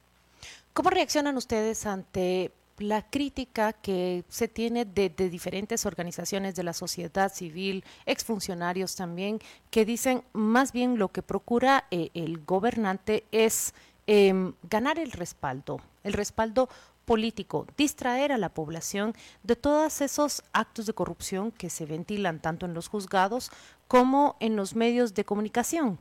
¿Cómo 0.72 0.88
reaccionan 0.88 1.36
ustedes 1.36 1.84
ante 1.84 2.52
la 2.82 3.02
crítica 3.02 3.72
que 3.72 4.24
se 4.28 4.48
tiene 4.48 4.84
de, 4.84 5.08
diferentes 5.10 5.86
organizaciones 5.86 6.54
de 6.54 6.62
la 6.62 6.72
sociedad 6.72 7.32
civil, 7.32 7.84
exfuncionarios 8.06 8.96
también, 8.96 9.38
que 9.70 9.84
dicen 9.84 10.24
más 10.32 10.72
bien 10.72 10.98
lo 10.98 11.08
que 11.08 11.22
procura 11.22 11.84
eh, 11.90 12.10
el 12.14 12.38
gobernante 12.44 13.24
es 13.32 13.74
em, 14.06 14.54
ganar 14.68 14.98
el 14.98 15.12
respaldo, 15.12 15.80
el 16.04 16.12
respaldo 16.12 16.68
político, 17.04 17.66
distraer 17.76 18.32
a 18.32 18.38
la 18.38 18.50
población 18.50 19.14
de 19.42 19.56
todos 19.56 20.00
esos 20.00 20.42
actos 20.52 20.86
de 20.86 20.92
corrupción 20.92 21.50
que 21.50 21.70
se 21.70 21.86
ventilan 21.86 22.40
tanto 22.40 22.66
en 22.66 22.74
los 22.74 22.88
juzgados 22.88 23.50
como 23.88 24.36
en 24.40 24.54
los 24.56 24.76
medios 24.76 25.14
de 25.14 25.24
comunicación. 25.24 25.98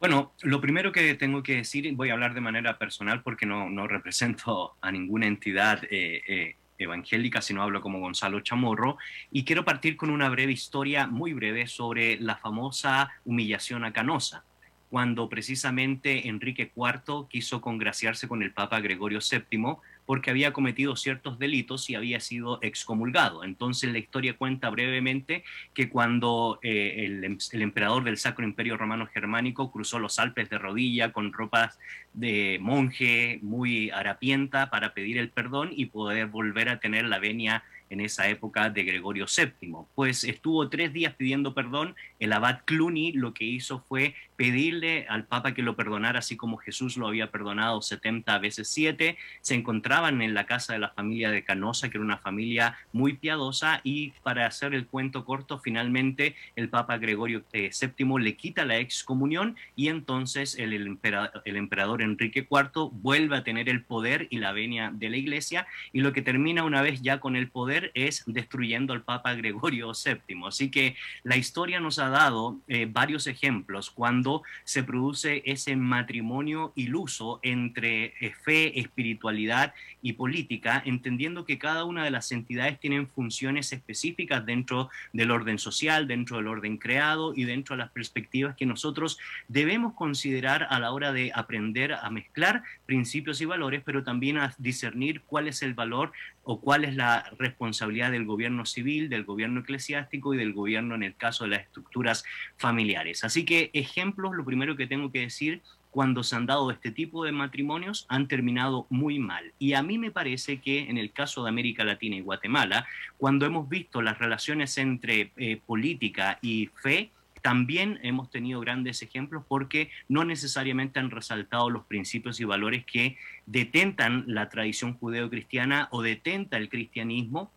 Bueno, 0.00 0.32
lo 0.40 0.62
primero 0.62 0.92
que 0.92 1.14
tengo 1.14 1.42
que 1.42 1.56
decir, 1.56 1.92
voy 1.94 2.08
a 2.08 2.14
hablar 2.14 2.32
de 2.32 2.40
manera 2.40 2.78
personal 2.78 3.22
porque 3.22 3.44
no, 3.44 3.68
no 3.68 3.86
represento 3.86 4.74
a 4.80 4.90
ninguna 4.90 5.26
entidad 5.26 5.84
eh, 5.90 6.22
eh, 6.26 6.56
evangélica, 6.78 7.42
sino 7.42 7.62
hablo 7.62 7.82
como 7.82 8.00
Gonzalo 8.00 8.40
Chamorro, 8.40 8.96
y 9.30 9.44
quiero 9.44 9.66
partir 9.66 9.98
con 9.98 10.08
una 10.08 10.30
breve 10.30 10.52
historia, 10.52 11.06
muy 11.06 11.34
breve, 11.34 11.66
sobre 11.66 12.18
la 12.18 12.36
famosa 12.36 13.10
humillación 13.26 13.84
a 13.84 13.92
Canosa, 13.92 14.42
cuando 14.88 15.28
precisamente 15.28 16.28
Enrique 16.28 16.72
IV 16.74 17.28
quiso 17.28 17.60
congraciarse 17.60 18.26
con 18.26 18.42
el 18.42 18.54
Papa 18.54 18.80
Gregorio 18.80 19.18
VII 19.18 19.76
porque 20.10 20.30
había 20.30 20.52
cometido 20.52 20.96
ciertos 20.96 21.38
delitos 21.38 21.88
y 21.88 21.94
había 21.94 22.18
sido 22.18 22.58
excomulgado. 22.62 23.44
Entonces 23.44 23.92
la 23.92 24.00
historia 24.00 24.36
cuenta 24.36 24.68
brevemente 24.68 25.44
que 25.72 25.88
cuando 25.88 26.58
eh, 26.64 27.04
el, 27.06 27.38
el, 27.52 27.62
emperador 27.62 28.02
del 28.02 28.18
Sacro 28.18 28.44
Imperio 28.44 28.76
Romano 28.76 29.06
Germánico 29.06 29.70
cruzó 29.70 30.00
los 30.00 30.18
Alpes 30.18 30.50
de 30.50 30.58
rodilla 30.58 31.12
con 31.12 31.32
ropas 31.32 31.78
de 32.12 32.58
monje 32.60 33.38
muy 33.40 33.90
harapienta 33.90 34.68
para 34.68 34.94
pedir 34.94 35.16
el 35.16 35.28
perdón 35.30 35.70
y 35.70 35.86
poder 35.86 36.26
volver 36.26 36.70
a 36.70 36.80
tener 36.80 37.04
la 37.04 37.20
venia 37.20 37.62
en 37.88 38.00
esa 38.00 38.28
época 38.28 38.68
de 38.68 38.82
Gregorio 38.82 39.26
VII. 39.26 39.74
Pues 39.94 40.24
estuvo 40.24 40.68
tres 40.68 40.92
días 40.92 41.14
pidiendo 41.14 41.54
perdón, 41.54 41.94
el 42.20 42.32
abad 42.32 42.60
Cluny 42.64 43.12
lo 43.12 43.34
que 43.34 43.44
hizo 43.44 43.80
fue 43.88 44.14
pedirle 44.36 45.06
al 45.08 45.26
Papa 45.26 45.52
que 45.52 45.62
lo 45.62 45.76
perdonara, 45.76 46.20
así 46.20 46.36
como 46.36 46.56
Jesús 46.56 46.96
lo 46.96 47.08
había 47.08 47.30
perdonado 47.30 47.82
70 47.82 48.38
veces 48.38 48.68
7. 48.68 49.18
Se 49.40 49.54
encontraban 49.54 50.22
en 50.22 50.32
la 50.34 50.46
casa 50.46 50.72
de 50.72 50.78
la 50.78 50.90
familia 50.90 51.30
de 51.30 51.44
Canosa, 51.44 51.90
que 51.90 51.98
era 51.98 52.04
una 52.04 52.18
familia 52.18 52.78
muy 52.92 53.14
piadosa, 53.14 53.80
y 53.84 54.12
para 54.22 54.46
hacer 54.46 54.74
el 54.74 54.86
cuento 54.86 55.24
corto, 55.24 55.58
finalmente 55.58 56.36
el 56.56 56.68
Papa 56.68 56.98
Gregorio 56.98 57.44
VII 57.52 57.68
eh, 57.68 58.20
le 58.20 58.36
quita 58.36 58.64
la 58.64 58.78
excomunión 58.78 59.56
y 59.76 59.88
entonces 59.88 60.56
el, 60.58 60.72
emperador, 60.72 61.42
el 61.44 61.56
emperador 61.56 62.02
Enrique 62.02 62.46
IV 62.50 62.90
vuelve 62.92 63.36
a 63.36 63.44
tener 63.44 63.68
el 63.68 63.82
poder 63.82 64.26
y 64.30 64.38
la 64.38 64.52
venia 64.52 64.90
de 64.92 65.08
la 65.10 65.16
iglesia, 65.16 65.66
y 65.92 66.00
lo 66.00 66.12
que 66.12 66.22
termina 66.22 66.64
una 66.64 66.82
vez 66.82 67.00
ya 67.02 67.20
con 67.20 67.36
el 67.36 67.48
poder 67.48 67.90
es 67.94 68.24
destruyendo 68.26 68.92
al 68.92 69.02
Papa 69.02 69.34
Gregorio 69.34 69.92
VII. 69.92 70.42
Así 70.46 70.70
que 70.70 70.96
la 71.22 71.36
historia 71.36 71.80
nos 71.80 71.98
ha 71.98 72.09
dado 72.10 72.58
eh, 72.68 72.86
varios 72.90 73.26
ejemplos 73.26 73.90
cuando 73.90 74.42
se 74.64 74.82
produce 74.82 75.42
ese 75.46 75.76
matrimonio 75.76 76.72
iluso 76.76 77.40
entre 77.42 78.14
eh, 78.20 78.32
fe, 78.42 78.78
espiritualidad 78.78 79.74
y 80.02 80.14
política, 80.14 80.82
entendiendo 80.84 81.44
que 81.44 81.58
cada 81.58 81.84
una 81.84 82.04
de 82.04 82.10
las 82.10 82.32
entidades 82.32 82.78
tienen 82.78 83.06
funciones 83.06 83.72
específicas 83.72 84.44
dentro 84.44 84.90
del 85.12 85.30
orden 85.30 85.58
social, 85.58 86.06
dentro 86.06 86.36
del 86.36 86.48
orden 86.48 86.76
creado 86.76 87.32
y 87.34 87.44
dentro 87.44 87.76
de 87.76 87.82
las 87.82 87.90
perspectivas 87.90 88.56
que 88.56 88.66
nosotros 88.66 89.18
debemos 89.48 89.94
considerar 89.94 90.66
a 90.70 90.78
la 90.78 90.92
hora 90.92 91.12
de 91.12 91.32
aprender 91.34 91.94
a 91.94 92.10
mezclar 92.10 92.62
principios 92.86 93.40
y 93.40 93.44
valores, 93.44 93.82
pero 93.84 94.04
también 94.04 94.38
a 94.38 94.54
discernir 94.58 95.22
cuál 95.22 95.48
es 95.48 95.62
el 95.62 95.74
valor 95.74 96.12
o 96.42 96.60
cuál 96.60 96.84
es 96.84 96.96
la 96.96 97.30
responsabilidad 97.38 98.10
del 98.10 98.24
gobierno 98.24 98.64
civil, 98.66 99.08
del 99.08 99.24
gobierno 99.24 99.60
eclesiástico 99.60 100.34
y 100.34 100.38
del 100.38 100.52
gobierno 100.52 100.94
en 100.94 101.02
el 101.02 101.14
caso 101.14 101.44
de 101.44 101.50
las 101.50 101.60
estructuras 101.60 102.24
familiares. 102.56 103.24
Así 103.24 103.44
que 103.44 103.70
ejemplos, 103.72 104.34
lo 104.34 104.44
primero 104.44 104.76
que 104.76 104.86
tengo 104.86 105.12
que 105.12 105.20
decir, 105.20 105.62
cuando 105.90 106.22
se 106.22 106.36
han 106.36 106.46
dado 106.46 106.70
este 106.70 106.90
tipo 106.90 107.24
de 107.24 107.32
matrimonios 107.32 108.06
han 108.08 108.28
terminado 108.28 108.86
muy 108.90 109.18
mal. 109.18 109.52
Y 109.58 109.74
a 109.74 109.82
mí 109.82 109.98
me 109.98 110.10
parece 110.10 110.58
que 110.58 110.88
en 110.88 110.98
el 110.98 111.12
caso 111.12 111.42
de 111.42 111.50
América 111.50 111.84
Latina 111.84 112.16
y 112.16 112.20
Guatemala, 112.20 112.86
cuando 113.18 113.46
hemos 113.46 113.68
visto 113.68 114.00
las 114.00 114.18
relaciones 114.18 114.78
entre 114.78 115.32
eh, 115.36 115.60
política 115.66 116.38
y 116.42 116.70
fe, 116.80 117.10
también 117.42 117.98
hemos 118.02 118.30
tenido 118.30 118.60
grandes 118.60 119.02
ejemplos 119.02 119.44
porque 119.48 119.90
no 120.08 120.24
necesariamente 120.24 121.00
han 121.00 121.10
resaltado 121.10 121.70
los 121.70 121.84
principios 121.84 122.40
y 122.40 122.44
valores 122.44 122.84
que 122.84 123.16
detentan 123.46 124.24
la 124.26 124.48
tradición 124.48 124.94
judeocristiana 124.94 125.88
o 125.90 126.02
detenta 126.02 126.56
el 126.56 126.68
cristianismo 126.68 127.50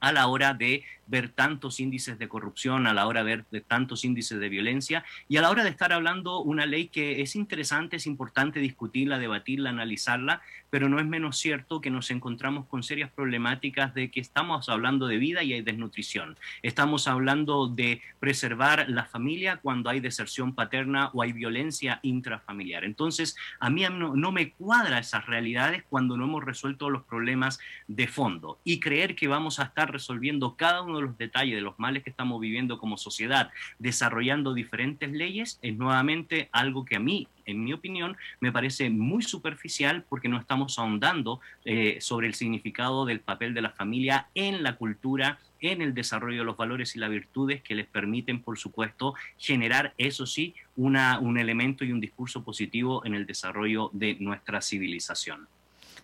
a 0.00 0.12
la 0.12 0.26
hora 0.26 0.54
de 0.54 0.84
ver 1.10 1.28
tantos 1.28 1.80
índices 1.80 2.18
de 2.18 2.28
corrupción, 2.28 2.86
a 2.86 2.94
la 2.94 3.06
hora 3.06 3.24
de 3.24 3.44
ver 3.50 3.64
tantos 3.66 4.04
índices 4.04 4.38
de 4.38 4.48
violencia 4.48 5.04
y 5.28 5.36
a 5.36 5.42
la 5.42 5.50
hora 5.50 5.64
de 5.64 5.70
estar 5.70 5.92
hablando 5.92 6.40
una 6.40 6.66
ley 6.66 6.86
que 6.86 7.20
es 7.20 7.34
interesante, 7.34 7.96
es 7.96 8.06
importante 8.06 8.60
discutirla, 8.60 9.18
debatirla, 9.18 9.70
analizarla, 9.70 10.40
pero 10.70 10.88
no 10.88 11.00
es 11.00 11.06
menos 11.06 11.36
cierto 11.36 11.80
que 11.80 11.90
nos 11.90 12.10
encontramos 12.12 12.66
con 12.66 12.84
serias 12.84 13.10
problemáticas 13.10 13.92
de 13.92 14.10
que 14.10 14.20
estamos 14.20 14.68
hablando 14.68 15.08
de 15.08 15.18
vida 15.18 15.42
y 15.42 15.52
hay 15.52 15.62
desnutrición. 15.62 16.38
Estamos 16.62 17.08
hablando 17.08 17.66
de 17.66 18.00
preservar 18.20 18.88
la 18.88 19.04
familia 19.04 19.56
cuando 19.56 19.90
hay 19.90 19.98
deserción 19.98 20.54
paterna 20.54 21.10
o 21.12 21.22
hay 21.22 21.32
violencia 21.32 21.98
intrafamiliar. 22.02 22.84
Entonces, 22.84 23.36
a 23.58 23.68
mí 23.68 23.82
no, 23.90 24.14
no 24.14 24.30
me 24.30 24.52
cuadra 24.52 25.00
esas 25.00 25.26
realidades 25.26 25.82
cuando 25.88 26.16
no 26.16 26.24
hemos 26.24 26.44
resuelto 26.44 26.88
los 26.88 27.02
problemas 27.02 27.58
de 27.88 28.06
fondo 28.06 28.60
y 28.62 28.78
creer 28.78 29.16
que 29.16 29.26
vamos 29.26 29.58
a 29.58 29.64
estar 29.64 29.90
resolviendo 29.90 30.54
cada 30.56 30.82
uno 30.82 30.99
los 31.00 31.18
detalles 31.18 31.54
de 31.54 31.60
los 31.60 31.78
males 31.78 32.02
que 32.02 32.10
estamos 32.10 32.40
viviendo 32.40 32.78
como 32.78 32.96
sociedad, 32.96 33.50
desarrollando 33.78 34.54
diferentes 34.54 35.10
leyes, 35.10 35.58
es 35.62 35.76
nuevamente 35.76 36.48
algo 36.52 36.84
que 36.84 36.96
a 36.96 37.00
mí, 37.00 37.28
en 37.46 37.64
mi 37.64 37.72
opinión, 37.72 38.16
me 38.40 38.52
parece 38.52 38.90
muy 38.90 39.22
superficial 39.22 40.04
porque 40.08 40.28
no 40.28 40.38
estamos 40.38 40.78
ahondando 40.78 41.40
eh, 41.64 41.98
sobre 42.00 42.26
el 42.26 42.34
significado 42.34 43.04
del 43.04 43.20
papel 43.20 43.54
de 43.54 43.62
la 43.62 43.70
familia 43.70 44.28
en 44.34 44.62
la 44.62 44.76
cultura 44.76 45.38
en 45.60 45.82
el 45.82 45.94
desarrollo 45.94 46.38
de 46.38 46.44
los 46.44 46.56
valores 46.56 46.96
y 46.96 46.98
las 46.98 47.10
virtudes 47.10 47.62
que 47.62 47.74
les 47.74 47.86
permiten, 47.86 48.42
por 48.42 48.58
supuesto, 48.58 49.14
generar, 49.38 49.94
eso 49.98 50.26
sí, 50.26 50.54
una, 50.76 51.18
un 51.18 51.38
elemento 51.38 51.84
y 51.84 51.92
un 51.92 52.00
discurso 52.00 52.42
positivo 52.42 53.04
en 53.04 53.14
el 53.14 53.26
desarrollo 53.26 53.90
de 53.92 54.16
nuestra 54.20 54.62
civilización. 54.62 55.48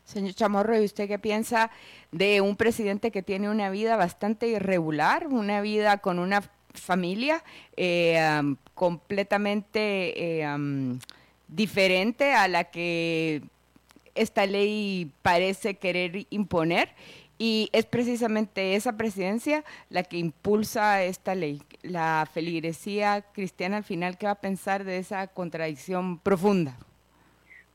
Señor 0.07 0.35
Chamorro, 0.35 0.81
¿y 0.81 0.85
usted 0.85 1.09
qué 1.09 1.19
piensa 1.19 1.71
de 2.13 2.41
un 2.41 2.55
presidente 2.57 3.11
que 3.11 3.25
tiene 3.25 3.51
una 3.51 3.71
vida 3.71 3.97
bastante 3.97 4.47
irregular, 4.47 5.27
una 5.27 5.61
vida 5.61 5.99
con 5.99 6.21
una 6.21 6.43
familia 6.75 7.43
eh, 7.77 8.41
completamente 8.75 10.41
eh, 10.43 10.99
diferente 11.49 12.35
a 12.35 12.47
la 12.47 12.65
que 12.65 13.43
esta 14.15 14.47
ley 14.47 15.11
parece 15.23 15.75
querer 15.75 16.27
imponer? 16.31 16.95
Y 17.37 17.69
es 17.73 17.85
precisamente 17.85 18.77
esa 18.77 18.97
presidencia 18.97 19.65
la 19.91 20.05
que 20.05 20.19
impulsa 20.19 21.03
esta 21.03 21.35
ley. 21.35 21.61
La 21.83 22.29
feligresía 22.33 23.23
cristiana 23.33 23.79
al 23.79 23.85
final, 23.85 24.19
¿qué 24.19 24.27
va 24.27 24.33
a 24.33 24.41
pensar 24.41 24.85
de 24.85 24.99
esa 24.99 25.27
contradicción 25.27 26.19
profunda? 26.21 26.79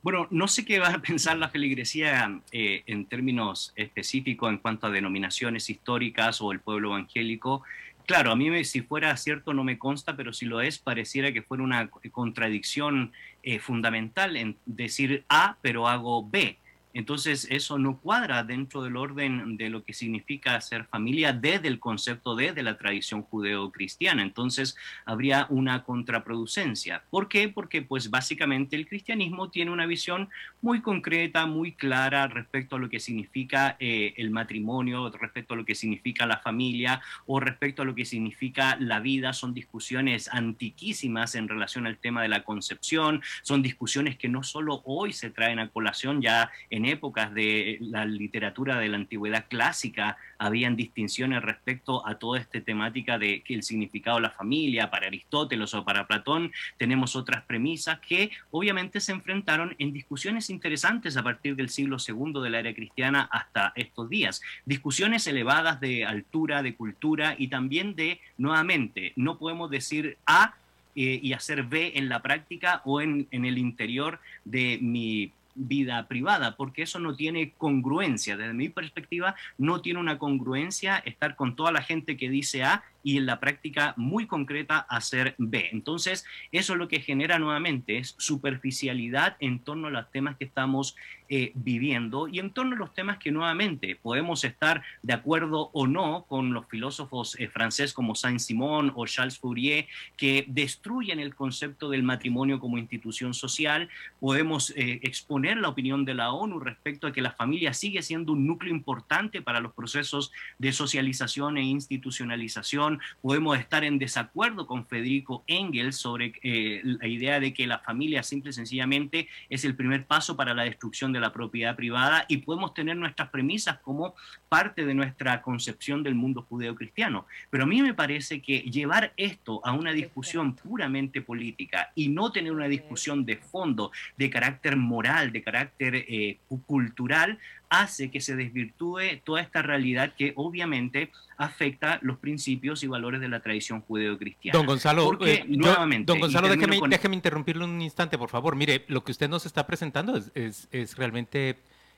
Bueno, 0.04 0.28
no 0.32 0.48
sé 0.48 0.66
qué 0.66 0.80
va 0.80 0.90
a 0.90 1.00
pensar 1.02 1.38
la 1.38 1.50
feligresía 1.50 2.40
eh, 2.52 2.84
en 2.88 3.06
términos 3.06 3.72
específicos 3.76 4.50
en 4.50 4.58
cuanto 4.58 4.88
a 4.88 4.92
denominaciones 4.92 5.70
históricas 5.70 6.42
o 6.42 6.52
el 6.52 6.60
pueblo 6.60 6.90
evangélico. 6.90 7.64
Claro, 8.08 8.32
a 8.32 8.36
mí 8.36 8.64
si 8.66 8.82
fuera 8.82 9.16
cierto 9.16 9.54
no 9.54 9.64
me 9.64 9.78
consta, 9.78 10.16
pero 10.18 10.34
si 10.34 10.46
lo 10.46 10.60
es, 10.62 10.80
pareciera 10.80 11.32
que 11.32 11.44
fuera 11.44 11.64
una 11.64 11.90
contradicción 12.12 13.12
eh, 13.44 13.60
fundamental 13.60 14.36
en 14.38 14.58
decir 14.66 15.24
A, 15.30 15.58
pero 15.62 15.88
hago 15.88 16.28
B. 16.28 16.58
Entonces 16.94 17.48
eso 17.50 17.78
no 17.78 18.00
cuadra 18.00 18.44
dentro 18.44 18.84
del 18.84 18.98
orden 18.98 19.58
de 19.58 19.70
lo 19.70 19.84
que 19.84 19.94
significa 19.94 20.60
ser 20.62 20.86
familia 20.86 21.34
desde 21.34 21.68
el 21.68 21.80
concepto 21.80 22.36
desde 22.36 22.64
la 22.64 22.78
tradición 22.78 23.24
judeo-cristiana. 23.24 24.22
Entonces 24.22 24.76
habría 25.06 25.48
una 25.50 25.84
contraproducencia. 25.84 27.04
¿Por 27.10 27.28
qué? 27.28 27.50
Porque 27.50 27.82
pues 27.82 28.10
básicamente 28.10 28.76
el 28.76 28.88
cristianismo 28.88 29.50
tiene 29.50 29.72
una 29.72 29.86
visión 29.86 30.30
muy 30.62 30.82
concreta, 30.82 31.46
muy 31.46 31.74
clara 31.74 32.28
respecto 32.28 32.76
a 32.76 32.80
lo 32.80 32.90
que 32.90 33.00
significa 33.00 33.76
eh, 33.80 34.14
el 34.18 34.32
matrimonio, 34.32 35.10
respecto 35.10 35.54
a 35.54 35.58
lo 35.58 35.66
que 35.66 35.76
significa 35.76 36.26
la 36.26 36.38
familia 36.38 37.02
o 37.26 37.40
respecto 37.40 37.82
a 37.82 37.86
lo 37.86 37.96
que 37.96 38.06
significa 38.06 38.78
la 38.80 39.00
vida. 39.00 39.34
Son 39.34 39.54
discusiones 39.54 40.30
antiquísimas 40.32 41.36
en 41.36 41.48
relación 41.48 41.88
al 41.88 41.98
tema 41.98 42.22
de 42.22 42.30
la 42.30 42.44
concepción. 42.44 43.22
Son 43.42 43.62
discusiones 43.62 44.18
que 44.18 44.30
no 44.30 44.44
solo 44.44 44.82
hoy 44.86 45.14
se 45.14 45.30
traen 45.30 45.60
a 45.60 45.70
colación 45.70 46.22
ya 46.22 46.52
en 46.70 46.81
en 46.82 46.86
épocas 46.88 47.32
de 47.34 47.78
la 47.80 48.06
literatura 48.06 48.80
de 48.80 48.90
la 48.90 48.98
antigüedad 48.98 49.46
clásica 49.48 50.18
habían 50.40 50.76
distinciones 50.76 51.44
respecto 51.44 52.06
a 52.08 52.16
toda 52.16 52.40
esta 52.40 52.60
temática 52.60 53.20
de 53.20 53.42
que 53.44 53.54
el 53.54 53.62
significado 53.62 54.18
de 54.18 54.24
la 54.24 54.32
familia, 54.32 54.90
para 54.90 55.06
Aristóteles 55.06 55.76
o 55.76 55.86
para 55.86 56.08
Platón, 56.08 56.52
tenemos 56.78 57.16
otras 57.16 57.44
premisas 57.44 58.00
que 58.00 58.32
obviamente 58.50 59.00
se 59.00 59.12
enfrentaron 59.12 59.76
en 59.78 59.94
discusiones 59.94 60.50
interesantes 60.50 61.18
a 61.18 61.24
partir 61.24 61.56
del 61.56 61.70
siglo 61.70 61.98
II 62.00 62.42
de 62.42 62.50
la 62.50 62.60
era 62.60 62.74
cristiana 62.74 63.30
hasta 63.32 63.74
estos 63.76 64.10
días. 64.10 64.42
Discusiones 64.66 65.28
elevadas 65.28 65.80
de 65.80 66.06
altura, 66.06 66.64
de 66.64 66.74
cultura 66.74 67.36
y 67.38 67.50
también 67.50 67.96
de, 67.96 68.20
nuevamente, 68.40 69.14
no 69.16 69.38
podemos 69.38 69.70
decir 69.70 70.18
A 70.26 70.56
eh, 70.96 71.20
y 71.22 71.34
hacer 71.34 71.62
B 71.64 71.92
en 71.96 72.10
la 72.10 72.24
práctica 72.24 72.82
o 72.86 73.02
en, 73.02 73.28
en 73.30 73.46
el 73.46 73.60
interior 73.60 74.20
de 74.46 74.80
mi 74.82 75.32
vida 75.68 76.08
privada, 76.08 76.56
porque 76.56 76.84
eso 76.84 77.00
no 77.00 77.16
tiene 77.16 77.54
congruencia. 77.58 78.38
Desde 78.38 78.54
mi 78.54 78.70
perspectiva, 78.70 79.36
no 79.58 79.82
tiene 79.82 80.00
una 80.00 80.18
congruencia 80.18 80.98
estar 80.98 81.36
con 81.36 81.56
toda 81.56 81.72
la 81.72 81.82
gente 81.82 82.18
que 82.18 82.30
dice 82.30 82.64
A 82.64 82.84
y 83.04 83.18
en 83.18 83.26
la 83.26 83.40
práctica 83.40 83.94
muy 83.98 84.28
concreta 84.28 84.78
hacer 84.78 85.36
B. 85.38 85.70
Entonces, 85.72 86.26
eso 86.52 86.74
es 86.74 86.80
lo 86.80 86.88
que 86.88 87.02
genera 87.02 87.40
nuevamente 87.40 87.98
es 87.98 88.16
superficialidad 88.18 89.38
en 89.40 89.60
torno 89.60 89.88
a 89.88 89.92
los 89.92 90.12
temas 90.12 90.38
que 90.38 90.46
estamos 90.46 90.96
eh, 91.34 91.54
viviendo 91.56 92.28
y 92.28 92.40
en 92.40 92.52
torno 92.52 92.76
a 92.76 92.80
los 92.80 92.94
temas 92.94 93.18
que 93.18 93.32
nuevamente 93.32 93.96
podemos 93.96 94.44
estar 94.44 94.84
de 95.02 95.14
acuerdo 95.14 95.70
o 95.72 95.88
no 95.88 96.26
con 96.28 96.54
los 96.54 96.68
filósofos 96.68 97.40
eh, 97.40 97.48
franceses 97.48 97.94
como 97.94 98.16
Saint-Simon 98.16 98.92
o 98.96 99.06
Charles 99.08 99.40
Fourier 99.40 99.88
que 100.18 100.44
destruyen 100.50 101.22
el 101.22 101.34
concepto 101.34 101.90
del 101.90 102.04
matrimonio 102.04 102.60
como 102.60 102.78
institución 102.78 103.34
social. 103.34 103.90
Podemos 104.20 104.72
eh, 104.72 105.00
exponer 105.04 105.58
la 105.58 105.70
opinión 105.70 106.04
de 106.04 106.16
la 106.16 106.34
ONU 106.34 106.60
respecto 106.60 107.08
a 107.08 107.14
que 107.14 107.22
la 107.22 107.32
familia 107.32 107.74
sigue 107.74 108.02
siendo 108.02 108.34
un 108.34 108.46
núcleo 108.46 108.74
importante 108.74 109.42
para 109.42 109.62
los 109.62 109.74
procesos 109.74 110.32
de 110.60 110.74
socialización 110.74 111.58
e 111.58 111.64
institucionalización 111.64 113.00
podemos 113.22 113.58
estar 113.58 113.84
en 113.84 114.00
desacuerdo 114.00 114.68
con 114.68 114.86
Federico 114.86 115.44
Engels 115.48 115.96
sobre 115.96 116.34
eh, 116.44 116.82
la 116.84 117.08
idea 117.08 117.40
de 117.40 117.54
que 117.54 117.68
la 117.68 117.80
familia 117.80 118.24
simple 118.24 118.50
y 118.50 118.54
sencillamente 118.54 119.30
es 119.50 119.64
el 119.64 119.76
primer 119.76 120.06
paso 120.06 120.36
para 120.36 120.54
la 120.54 120.64
destrucción 120.64 121.14
de 121.14 121.21
la 121.22 121.32
propiedad 121.32 121.76
privada 121.76 122.26
y 122.28 122.38
podemos 122.38 122.74
tener 122.74 122.98
nuestras 122.98 123.30
premisas 123.30 123.78
como 123.80 124.16
parte 124.50 124.86
de 124.86 124.94
nuestra 124.94 125.42
concepción 125.42 126.04
del 126.04 126.16
mundo 126.16 126.46
judeo-cristiano. 126.50 127.26
Pero 127.50 127.64
a 127.64 127.68
mí 127.68 127.82
me 127.82 127.94
parece 127.94 128.42
que 128.42 128.60
llevar 128.60 129.14
esto 129.16 129.62
a 129.64 129.74
una 129.74 129.94
discusión 129.94 130.56
puramente 130.56 131.22
política 131.22 131.92
y 131.96 132.10
no 132.10 132.32
tener 132.32 132.52
una 132.52 132.68
discusión 132.68 133.26
de 133.26 133.38
fondo, 133.38 133.92
de 134.18 134.30
carácter 134.30 134.76
moral, 134.76 135.32
de 135.32 135.44
carácter 135.44 135.96
eh, 135.96 136.38
cultural, 136.66 137.40
hace 137.72 138.12
que 138.12 138.20
se 138.20 138.36
desvirtúe 138.36 139.22
toda 139.24 139.42
esta 139.42 139.64
realidad 139.64 140.14
que 140.16 140.34
obviamente 140.36 141.10
afecta 141.38 142.00
los 142.04 142.20
principios 142.20 142.84
y 142.84 142.88
valores 142.88 143.22
de 143.22 143.30
la 143.30 143.40
tradición 143.40 143.82
judeocristiana. 143.82 144.56
Don 144.56 144.68
Gonzalo, 144.68 145.18
eh, 145.26 145.46
nuevamente, 145.48 146.06
don 146.06 146.20
Gonzalo, 146.20 146.50
déjeme, 146.50 146.80
déjeme, 146.88 147.16
interrumpirle 147.16 147.64
un 147.64 147.82
instante, 147.82 148.18
por 148.18 148.30
favor. 148.30 148.56
Mire, 148.56 148.84
lo 148.90 149.04
que 149.04 149.12
usted 149.12 149.30
nos 149.30 149.46
está 149.46 149.66
presentando 149.66 150.18
es, 150.18 150.32
es, 150.36 150.68
es 150.72 150.98
realmente 150.98 151.56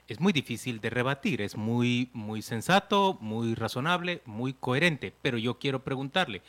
es 0.07 0.19
muy 0.19 0.31
difícil 0.31 0.79
de 0.79 0.89
rebatir, 0.89 1.41
es 1.41 1.57
muy, 1.57 2.09
muy 2.13 2.41
sensato, 2.41 3.17
muy 3.19 3.55
razonable, 3.55 4.21
muy 4.25 4.53
coherente, 4.53 5.11
pero 5.21 5.37
yo 5.37 5.57
quiero 5.59 5.83
preguntarle, 5.83 6.41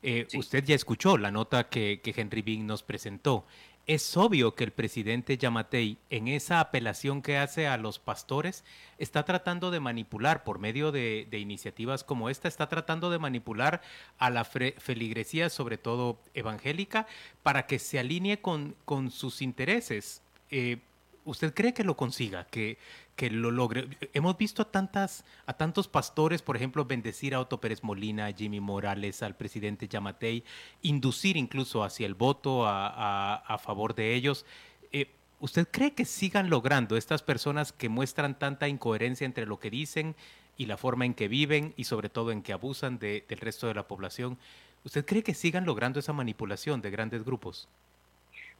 Eh, 0.00 0.28
usted 0.34 0.62
ya 0.64 0.76
escuchó 0.76 1.18
la 1.18 1.32
nota 1.32 1.68
que, 1.68 1.98
que 2.00 2.14
Henry 2.16 2.40
Bing 2.42 2.64
nos 2.64 2.84
presentó. 2.84 3.44
Es 3.88 4.18
obvio 4.18 4.54
que 4.54 4.64
el 4.64 4.70
presidente 4.70 5.38
Yamatei, 5.38 5.96
en 6.10 6.28
esa 6.28 6.60
apelación 6.60 7.22
que 7.22 7.38
hace 7.38 7.66
a 7.66 7.78
los 7.78 7.98
pastores, 7.98 8.62
está 8.98 9.24
tratando 9.24 9.70
de 9.70 9.80
manipular, 9.80 10.44
por 10.44 10.58
medio 10.58 10.92
de, 10.92 11.26
iniciativas 11.32 12.04
como 12.04 12.28
esta, 12.28 12.48
está 12.48 12.68
tratando 12.68 13.08
de 13.08 13.18
manipular 13.18 13.80
a 14.18 14.28
la 14.28 14.44
feligresía, 14.44 15.48
sobre 15.48 15.78
todo 15.78 16.20
evangélica, 16.34 17.06
para 17.42 17.66
que 17.66 17.78
se 17.78 17.98
alinee 17.98 18.42
con, 18.42 18.76
sus 19.10 19.40
intereses. 19.40 20.20
Eh, 20.50 20.80
¿Usted 21.28 21.52
cree 21.52 21.74
que 21.74 21.84
lo 21.84 21.94
consiga, 21.94 22.46
que, 22.46 22.78
que 23.14 23.28
lo 23.28 23.50
logre? 23.50 23.86
Hemos 24.14 24.38
visto 24.38 24.62
a, 24.62 24.70
tantas, 24.70 25.26
a 25.44 25.52
tantos 25.52 25.86
pastores, 25.86 26.40
por 26.40 26.56
ejemplo, 26.56 26.86
bendecir 26.86 27.34
a 27.34 27.40
Otto 27.40 27.60
Pérez 27.60 27.82
Molina, 27.82 28.24
a 28.24 28.32
Jimmy 28.32 28.60
Morales, 28.60 29.22
al 29.22 29.36
presidente 29.36 29.88
Yamatei, 29.88 30.42
inducir 30.80 31.36
incluso 31.36 31.84
hacia 31.84 32.06
el 32.06 32.14
voto 32.14 32.66
a, 32.66 33.34
a, 33.34 33.58
favor 33.58 33.94
de 33.94 34.14
ellos. 34.14 34.46
Eh, 34.90 35.10
¿Usted 35.38 35.68
cree 35.70 35.92
que 35.92 36.06
sigan 36.06 36.48
logrando 36.48 36.96
estas 36.96 37.22
personas 37.22 37.72
que 37.74 37.90
muestran 37.90 38.38
tanta 38.38 38.66
incoherencia 38.66 39.26
entre 39.26 39.44
lo 39.44 39.60
que 39.60 39.68
dicen 39.68 40.16
y 40.56 40.64
la 40.64 40.78
forma 40.78 41.04
en 41.04 41.12
que 41.12 41.28
viven 41.28 41.74
y 41.76 41.84
sobre 41.84 42.08
todo 42.08 42.32
en 42.32 42.42
que 42.42 42.54
abusan 42.54 42.98
del 42.98 43.22
resto 43.28 43.66
de 43.66 43.74
la 43.74 43.86
población? 43.86 44.38
¿Usted 44.82 45.04
cree 45.04 45.22
que 45.22 45.34
sigan 45.34 45.66
logrando 45.66 46.00
esa 46.00 46.14
manipulación 46.14 46.80
de 46.80 46.90
grandes 46.90 47.22
grupos? 47.22 47.68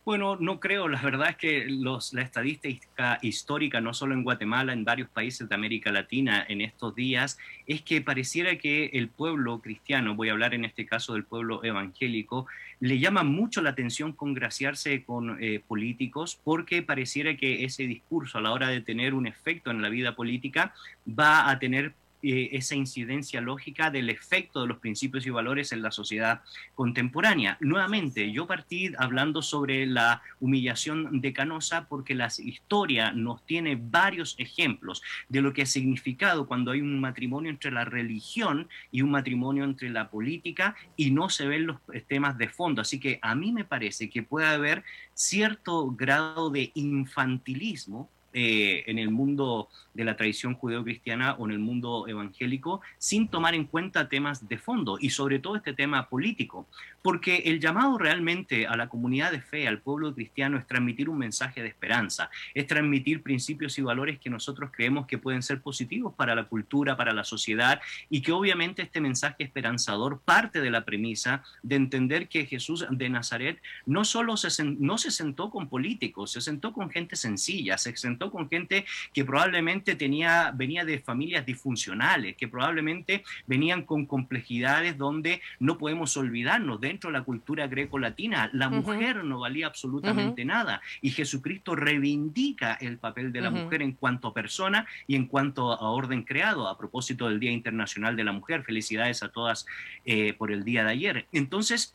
Bueno, 0.08 0.38
no 0.40 0.58
creo. 0.58 0.88
La 0.88 1.02
verdad 1.02 1.28
es 1.28 1.36
que 1.36 1.66
los, 1.68 2.14
la 2.14 2.22
estadística 2.22 3.18
histórica, 3.20 3.82
no 3.82 3.92
solo 3.92 4.14
en 4.14 4.22
Guatemala, 4.22 4.72
en 4.72 4.82
varios 4.82 5.10
países 5.10 5.46
de 5.46 5.54
América 5.54 5.92
Latina 5.92 6.46
en 6.48 6.62
estos 6.62 6.94
días, 6.94 7.36
es 7.66 7.82
que 7.82 8.00
pareciera 8.00 8.56
que 8.56 8.86
el 8.94 9.08
pueblo 9.08 9.60
cristiano, 9.60 10.14
voy 10.14 10.30
a 10.30 10.32
hablar 10.32 10.54
en 10.54 10.64
este 10.64 10.86
caso 10.86 11.12
del 11.12 11.24
pueblo 11.24 11.62
evangélico, 11.62 12.46
le 12.80 12.98
llama 12.98 13.22
mucho 13.22 13.60
la 13.60 13.68
atención 13.68 14.14
congraciarse 14.14 15.04
con 15.04 15.36
eh, 15.42 15.60
políticos 15.68 16.40
porque 16.42 16.80
pareciera 16.80 17.36
que 17.36 17.66
ese 17.66 17.82
discurso 17.82 18.38
a 18.38 18.40
la 18.40 18.52
hora 18.52 18.68
de 18.68 18.80
tener 18.80 19.12
un 19.12 19.26
efecto 19.26 19.70
en 19.70 19.82
la 19.82 19.90
vida 19.90 20.16
política 20.16 20.72
va 21.06 21.50
a 21.50 21.58
tener 21.58 21.92
eh, 22.22 22.50
esa 22.52 22.74
incidencia 22.74 23.40
lógica 23.40 23.90
del 23.90 24.10
efecto 24.10 24.60
de 24.60 24.66
los 24.66 24.78
principios 24.78 25.26
y 25.26 25.30
valores 25.30 25.72
en 25.72 25.82
la 25.82 25.92
sociedad 25.92 26.42
contemporánea. 26.74 27.56
Nuevamente, 27.60 28.32
yo 28.32 28.46
partí 28.46 28.90
hablando 28.98 29.40
sobre 29.40 29.86
la 29.86 30.22
humillación 30.40 31.20
de 31.20 31.32
Canosa 31.32 31.86
porque 31.88 32.14
la 32.14 32.28
historia 32.38 33.12
nos 33.12 33.46
tiene 33.46 33.78
varios 33.80 34.34
ejemplos 34.38 35.02
de 35.28 35.42
lo 35.42 35.52
que 35.52 35.62
ha 35.62 35.66
significado 35.66 36.46
cuando 36.46 36.72
hay 36.72 36.80
un 36.80 37.00
matrimonio 37.00 37.50
entre 37.50 37.70
la 37.70 37.84
religión 37.84 38.68
y 38.90 39.02
un 39.02 39.10
matrimonio 39.10 39.64
entre 39.64 39.90
la 39.90 40.10
política 40.10 40.74
y 40.96 41.12
no 41.12 41.28
se 41.28 41.46
ven 41.46 41.66
los 41.66 41.76
temas 42.08 42.36
de 42.36 42.48
fondo. 42.48 42.82
Así 42.82 42.98
que 42.98 43.18
a 43.22 43.34
mí 43.34 43.52
me 43.52 43.64
parece 43.64 44.10
que 44.10 44.22
puede 44.22 44.46
haber 44.46 44.82
cierto 45.14 45.90
grado 45.92 46.50
de 46.50 46.72
infantilismo 46.74 48.10
eh, 48.34 48.84
en 48.86 48.98
el 48.98 49.10
mundo 49.10 49.68
de 49.94 50.04
la 50.04 50.14
tradición 50.14 50.54
judeocristiana 50.54 51.34
o 51.34 51.46
en 51.46 51.52
el 51.52 51.58
mundo 51.58 52.06
evangélico 52.06 52.82
sin 52.98 53.28
tomar 53.28 53.54
en 53.54 53.64
cuenta 53.64 54.08
temas 54.08 54.46
de 54.48 54.58
fondo 54.58 54.98
y 55.00 55.10
sobre 55.10 55.38
todo 55.38 55.56
este 55.56 55.72
tema 55.72 56.08
político. 56.08 56.68
Porque 57.02 57.38
el 57.46 57.58
llamado 57.58 57.96
realmente 57.96 58.66
a 58.66 58.76
la 58.76 58.88
comunidad 58.88 59.32
de 59.32 59.40
fe, 59.40 59.66
al 59.66 59.80
pueblo 59.80 60.14
cristiano, 60.14 60.58
es 60.58 60.66
transmitir 60.66 61.08
un 61.08 61.16
mensaje 61.16 61.62
de 61.62 61.68
esperanza, 61.68 62.28
es 62.54 62.66
transmitir 62.66 63.22
principios 63.22 63.78
y 63.78 63.82
valores 63.82 64.18
que 64.18 64.28
nosotros 64.28 64.70
creemos 64.74 65.06
que 65.06 65.16
pueden 65.16 65.42
ser 65.42 65.62
positivos 65.62 66.12
para 66.14 66.34
la 66.34 66.44
cultura, 66.44 66.96
para 66.96 67.14
la 67.14 67.24
sociedad 67.24 67.80
y 68.10 68.20
que 68.20 68.32
obviamente 68.32 68.82
este 68.82 69.00
mensaje 69.00 69.44
esperanzador 69.44 70.20
parte 70.20 70.60
de 70.60 70.70
la 70.70 70.84
premisa 70.84 71.42
de 71.62 71.76
entender 71.76 72.28
que 72.28 72.46
Jesús 72.46 72.86
de 72.90 73.08
Nazaret 73.08 73.60
no 73.86 74.04
solo 74.04 74.36
se, 74.36 74.64
no 74.64 74.98
se 74.98 75.10
sentó 75.10 75.50
con 75.50 75.68
políticos, 75.68 76.32
se 76.32 76.40
sentó 76.40 76.72
con 76.72 76.90
gente 76.90 77.16
sencilla, 77.16 77.78
se 77.78 77.96
sentó 77.96 78.17
con 78.18 78.48
gente 78.48 78.84
que 79.12 79.24
probablemente 79.24 79.94
tenía, 79.94 80.52
venía 80.54 80.84
de 80.84 80.98
familias 80.98 81.46
disfuncionales, 81.46 82.36
que 82.36 82.48
probablemente 82.48 83.24
venían 83.46 83.82
con 83.84 84.06
complejidades 84.06 84.98
donde 84.98 85.40
no 85.60 85.78
podemos 85.78 86.16
olvidarnos. 86.16 86.80
Dentro 86.80 87.10
de 87.10 87.18
la 87.18 87.24
cultura 87.24 87.66
greco-latina, 87.66 88.50
la 88.52 88.68
mujer 88.68 89.24
no 89.24 89.40
valía 89.40 89.66
absolutamente 89.66 90.44
nada 90.44 90.80
y 91.00 91.10
Jesucristo 91.10 91.76
reivindica 91.76 92.74
el 92.74 92.98
papel 92.98 93.32
de 93.32 93.40
la 93.40 93.50
mujer 93.50 93.82
en 93.82 93.92
cuanto 93.92 94.28
a 94.28 94.34
persona 94.34 94.86
y 95.06 95.14
en 95.14 95.26
cuanto 95.26 95.72
a 95.72 95.90
orden 95.90 96.22
creado. 96.24 96.68
A 96.68 96.78
propósito 96.78 97.28
del 97.28 97.40
Día 97.40 97.52
Internacional 97.52 98.16
de 98.16 98.24
la 98.24 98.32
Mujer, 98.32 98.64
felicidades 98.64 99.22
a 99.22 99.28
todas 99.28 99.66
eh, 100.04 100.34
por 100.34 100.50
el 100.50 100.64
día 100.64 100.84
de 100.84 100.90
ayer. 100.90 101.26
Entonces, 101.32 101.94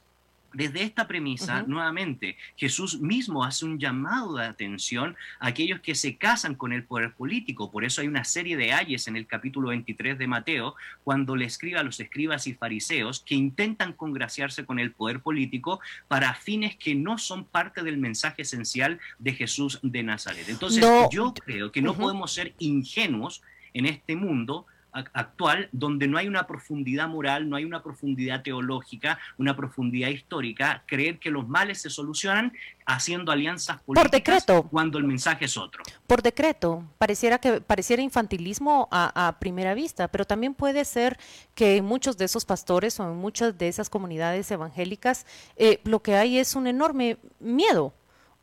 desde 0.53 0.83
esta 0.83 1.07
premisa, 1.07 1.63
nuevamente, 1.63 2.37
Jesús 2.55 2.99
mismo 2.99 3.43
hace 3.43 3.65
un 3.65 3.79
llamado 3.79 4.37
de 4.37 4.45
atención 4.45 5.15
a 5.39 5.47
aquellos 5.47 5.81
que 5.81 5.95
se 5.95 6.17
casan 6.17 6.55
con 6.55 6.73
el 6.73 6.83
poder 6.83 7.13
político. 7.13 7.71
Por 7.71 7.83
eso 7.83 8.01
hay 8.01 8.07
una 8.07 8.23
serie 8.23 8.55
de 8.55 8.71
ayes 8.71 9.07
en 9.07 9.15
el 9.15 9.27
capítulo 9.27 9.69
23 9.69 10.17
de 10.17 10.27
Mateo, 10.27 10.75
cuando 11.03 11.35
le 11.35 11.45
escribe 11.45 11.79
a 11.79 11.83
los 11.83 11.99
escribas 11.99 12.47
y 12.47 12.53
fariseos 12.53 13.19
que 13.19 13.35
intentan 13.35 13.93
congraciarse 13.93 14.65
con 14.65 14.79
el 14.79 14.91
poder 14.91 15.21
político 15.21 15.79
para 16.07 16.33
fines 16.33 16.75
que 16.75 16.95
no 16.95 17.17
son 17.17 17.45
parte 17.45 17.83
del 17.83 17.97
mensaje 17.97 18.43
esencial 18.43 18.99
de 19.19 19.33
Jesús 19.33 19.79
de 19.81 20.03
Nazaret. 20.03 20.47
Entonces, 20.47 20.83
yo 21.11 21.33
creo 21.33 21.71
que 21.71 21.81
no 21.81 21.95
podemos 21.95 22.31
ser 22.31 22.53
ingenuos 22.59 23.41
en 23.73 23.85
este 23.85 24.15
mundo 24.15 24.67
actual 24.93 25.69
donde 25.71 26.08
no 26.08 26.17
hay 26.17 26.27
una 26.27 26.45
profundidad 26.47 27.08
moral, 27.08 27.49
no 27.49 27.56
hay 27.56 27.65
una 27.65 27.82
profundidad 27.82 28.43
teológica, 28.43 29.19
una 29.38 29.56
profundidad 29.56 30.10
histórica, 30.10 30.84
creer 30.86 31.19
que 31.19 31.32
los 31.32 31.47
males 31.47 31.82
se 31.82 31.89
solucionan 31.89 32.53
haciendo 32.86 33.32
alianzas 33.32 33.82
políticas 33.82 34.03
Por 34.03 34.12
decreto. 34.12 34.63
cuando 34.69 34.97
el 34.97 35.06
mensaje 35.06 35.45
es 35.45 35.58
otro. 35.58 35.84
Por 36.06 36.21
decreto, 36.21 36.84
pareciera 36.97 37.38
que 37.39 37.62
pareciera 37.62 38.01
infantilismo 38.01 38.88
a, 38.91 39.38
primera 39.39 39.73
vista, 39.73 40.08
pero 40.08 40.25
también 40.25 40.53
puede 40.53 40.86
ser 40.86 41.17
que 41.56 41.82
muchos 41.82 42.17
de 42.17 42.25
esos 42.25 42.45
pastores 42.45 42.99
o 42.99 43.10
en 43.10 43.17
muchas 43.17 43.58
de 43.58 43.67
esas 43.67 43.89
comunidades 43.89 44.49
evangélicas 44.51 45.25
eh, 45.56 45.79
lo 45.86 46.01
que 46.01 46.15
hay 46.15 46.38
es 46.38 46.56
un 46.56 46.67
enorme 46.67 47.17
miedo 47.39 47.93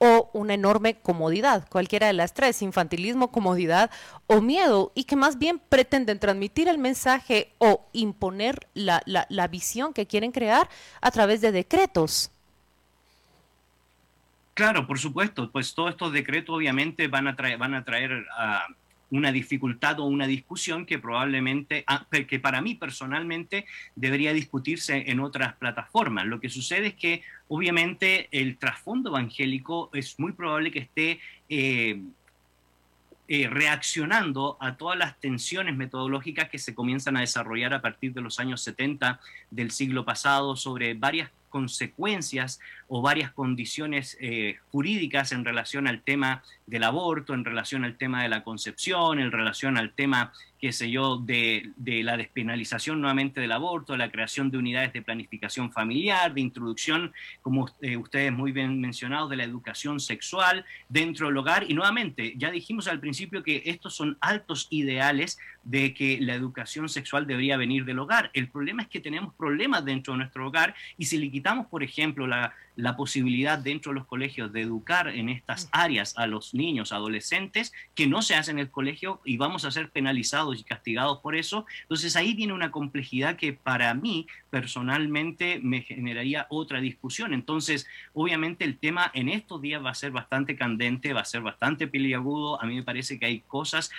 o 0.03 0.31
una 0.33 0.55
enorme 0.55 0.95
comodidad, 0.95 1.69
cualquiera 1.69 2.07
de 2.07 2.15
las 2.15 2.33
tres, 2.33 2.63
infantilismo, 2.63 3.31
comodidad 3.31 3.91
o 4.27 4.41
miedo, 4.41 4.93
y 4.95 5.05
que 5.05 5.15
más 5.15 5.39
bien 5.39 5.61
pretenden 5.69 6.19
transmitir 6.19 6.69
el 6.69 6.79
mensaje 6.79 7.53
o 7.59 7.87
imponer 7.93 8.67
la, 8.73 9.03
la, 9.05 9.49
visión 9.49 9.93
que 9.93 10.07
quieren 10.07 10.33
crear 10.33 10.71
a 11.03 11.11
través 11.11 11.43
de 11.43 11.53
decretos. 11.53 12.31
Claro, 14.55 14.87
por 14.87 14.99
supuesto, 14.99 15.51
pues 15.53 15.75
todos 15.75 15.91
estos 15.91 16.13
decretos 16.13 16.57
obviamente 16.57 17.07
van 17.09 17.29
a 17.29 17.37
traer, 17.37 17.59
van 17.59 17.75
a 17.75 17.85
traer 17.85 18.27
a 18.39 18.69
una 19.11 19.33
dificultad 19.33 20.01
o 20.01 20.05
una 20.05 20.27
discusión 20.27 20.87
que 20.87 20.99
probablemente, 20.99 21.85
ah, 21.87 22.07
que 22.11 22.38
para 22.38 22.61
mí 22.61 22.75
personalmente 22.75 23.66
debería 23.96 24.33
discutirse 24.33 25.11
en 25.11 25.20
otras 25.20 25.55
plataformas. 25.55 26.27
Lo 26.27 26.40
que 26.40 26.49
sucede 26.49 26.88
es 26.88 26.94
que 26.94 27.23
obviamente 27.49 28.29
el 28.33 28.57
trasfondo 28.57 29.11
evangélico 29.11 29.90
es 29.92 30.18
muy 30.18 30.33
probable 30.33 30.70
que 30.70 30.81
esté... 30.81 31.20
Eh, 31.49 32.01
eh, 33.33 33.49
reaccionando 33.49 34.57
a 34.59 34.77
todas 34.77 34.99
las 34.99 35.16
tensiones 35.20 35.77
metodológicas 35.77 36.49
que 36.49 36.59
se 36.59 36.75
comienzan 36.75 37.16
a 37.16 37.20
desarrollar 37.20 37.73
a 37.73 37.81
partir 37.81 38.12
de 38.12 38.20
los 38.20 38.40
años 38.40 38.61
70 38.62 39.20
del 39.53 39.70
siglo 39.70 40.05
pasado 40.05 40.57
sobre 40.57 40.94
varias 40.94 41.31
consecuencias 41.49 42.59
o 42.88 43.03
varias 43.03 43.31
condiciones 43.33 44.16
eh, 44.20 44.59
jurídicas 44.73 45.31
en 45.31 45.44
relación 45.44 45.87
al 45.87 46.03
tema 46.03 46.42
del 46.71 46.85
aborto, 46.85 47.35
en 47.35 47.45
relación 47.45 47.85
al 47.85 47.97
tema 47.97 48.23
de 48.23 48.29
la 48.29 48.45
concepción, 48.45 49.19
en 49.19 49.33
relación 49.33 49.77
al 49.77 49.93
tema 49.93 50.33
qué 50.61 50.73
sé 50.73 50.91
yo, 50.91 51.17
de, 51.17 51.73
la 52.05 52.19
despenalización 52.19 53.01
nuevamente 53.01 53.41
del 53.41 53.53
aborto, 53.53 53.95
de 53.95 53.99
la 53.99 54.11
creación 54.11 54.51
de 54.51 54.59
unidades 54.59 54.93
de 54.93 55.01
planificación 55.01 55.73
familiar, 55.73 56.35
de 56.35 56.43
introducción, 56.43 57.13
como 57.41 57.67
eh, 57.81 57.97
ustedes 57.97 58.31
muy 58.31 58.53
bien 58.53 58.79
mencionados, 58.79 59.31
de 59.31 59.37
la 59.37 59.45
educación 59.45 60.01
sexual 60.01 60.67
dentro 60.89 61.29
del 61.29 61.39
hogar. 61.39 61.65
Y 61.69 61.73
nuevamente, 61.73 62.35
ya 62.37 62.51
dijimos 62.51 62.89
al 62.89 63.01
principio 63.01 63.43
que 63.43 63.63
estos 63.65 63.95
son 63.95 64.19
altos 64.21 64.67
ideales 64.71 65.39
de 65.65 65.95
que 65.95 66.19
la 66.21 66.35
educación 66.35 66.91
sexual 66.91 67.27
debería 67.27 67.57
venir 67.57 67.87
del 67.87 67.99
hogar. 67.99 68.31
El 68.35 68.49
problema 68.49 68.83
es 68.83 68.89
que 68.89 69.01
tenemos 69.01 69.33
problemas 69.35 69.85
dentro 69.85 70.13
de 70.13 70.19
nuestro 70.19 70.47
hogar 70.47 70.75
y 70.99 71.07
si 71.07 71.17
le 71.17 71.31
quitamos, 71.31 71.67
por 71.69 71.83
ejemplo, 71.83 72.27
la, 72.27 72.55
la 72.81 72.97
posibilidad 72.97 73.59
dentro 73.59 73.93
de 73.93 73.99
los 73.99 74.07
colegios 74.07 74.53
de 74.53 74.62
educar 74.62 75.09
en 75.09 75.29
estas 75.29 75.69
áreas 75.73 76.14
a 76.16 76.27
los 76.27 76.55
niños, 76.55 76.93
adolescentes, 76.93 77.73
que 77.95 78.07
no 78.07 78.23
se 78.23 78.35
hace 78.35 78.51
en 78.51 78.59
el 78.59 78.71
colegio 78.71 79.21
y 79.25 79.37
vamos 79.37 79.64
a 79.64 79.71
ser 79.71 79.90
penalizados 79.90 80.59
y 80.61 80.64
castigados 80.64 81.19
por 81.19 81.37
eso. 81.37 81.66
Entonces 81.83 82.16
ahí 82.16 82.35
viene 82.35 82.53
una 82.53 82.71
complejidad 82.71 83.37
que 83.37 83.53
para 83.53 83.93
mí 83.95 84.27
personalmente 84.51 85.61
me 85.62 85.83
generaría 85.83 86.47
otra 86.51 86.81
discusión. 86.81 87.35
Entonces, 87.35 87.87
obviamente 88.12 88.64
el 88.64 88.79
tema 88.79 89.11
en 89.14 89.29
estos 89.29 89.61
días 89.62 89.85
va 89.85 89.90
a 89.90 89.95
ser 89.95 90.11
bastante 90.11 90.57
candente, 90.57 91.12
va 91.12 91.21
a 91.21 91.25
ser 91.25 91.43
bastante 91.43 91.87
peliagudo. 91.87 92.61
A 92.61 92.66
mí 92.66 92.75
me 92.75 92.83
parece 92.83 93.19
que 93.19 93.27
hay 93.27 93.40
cosas, 93.40 93.90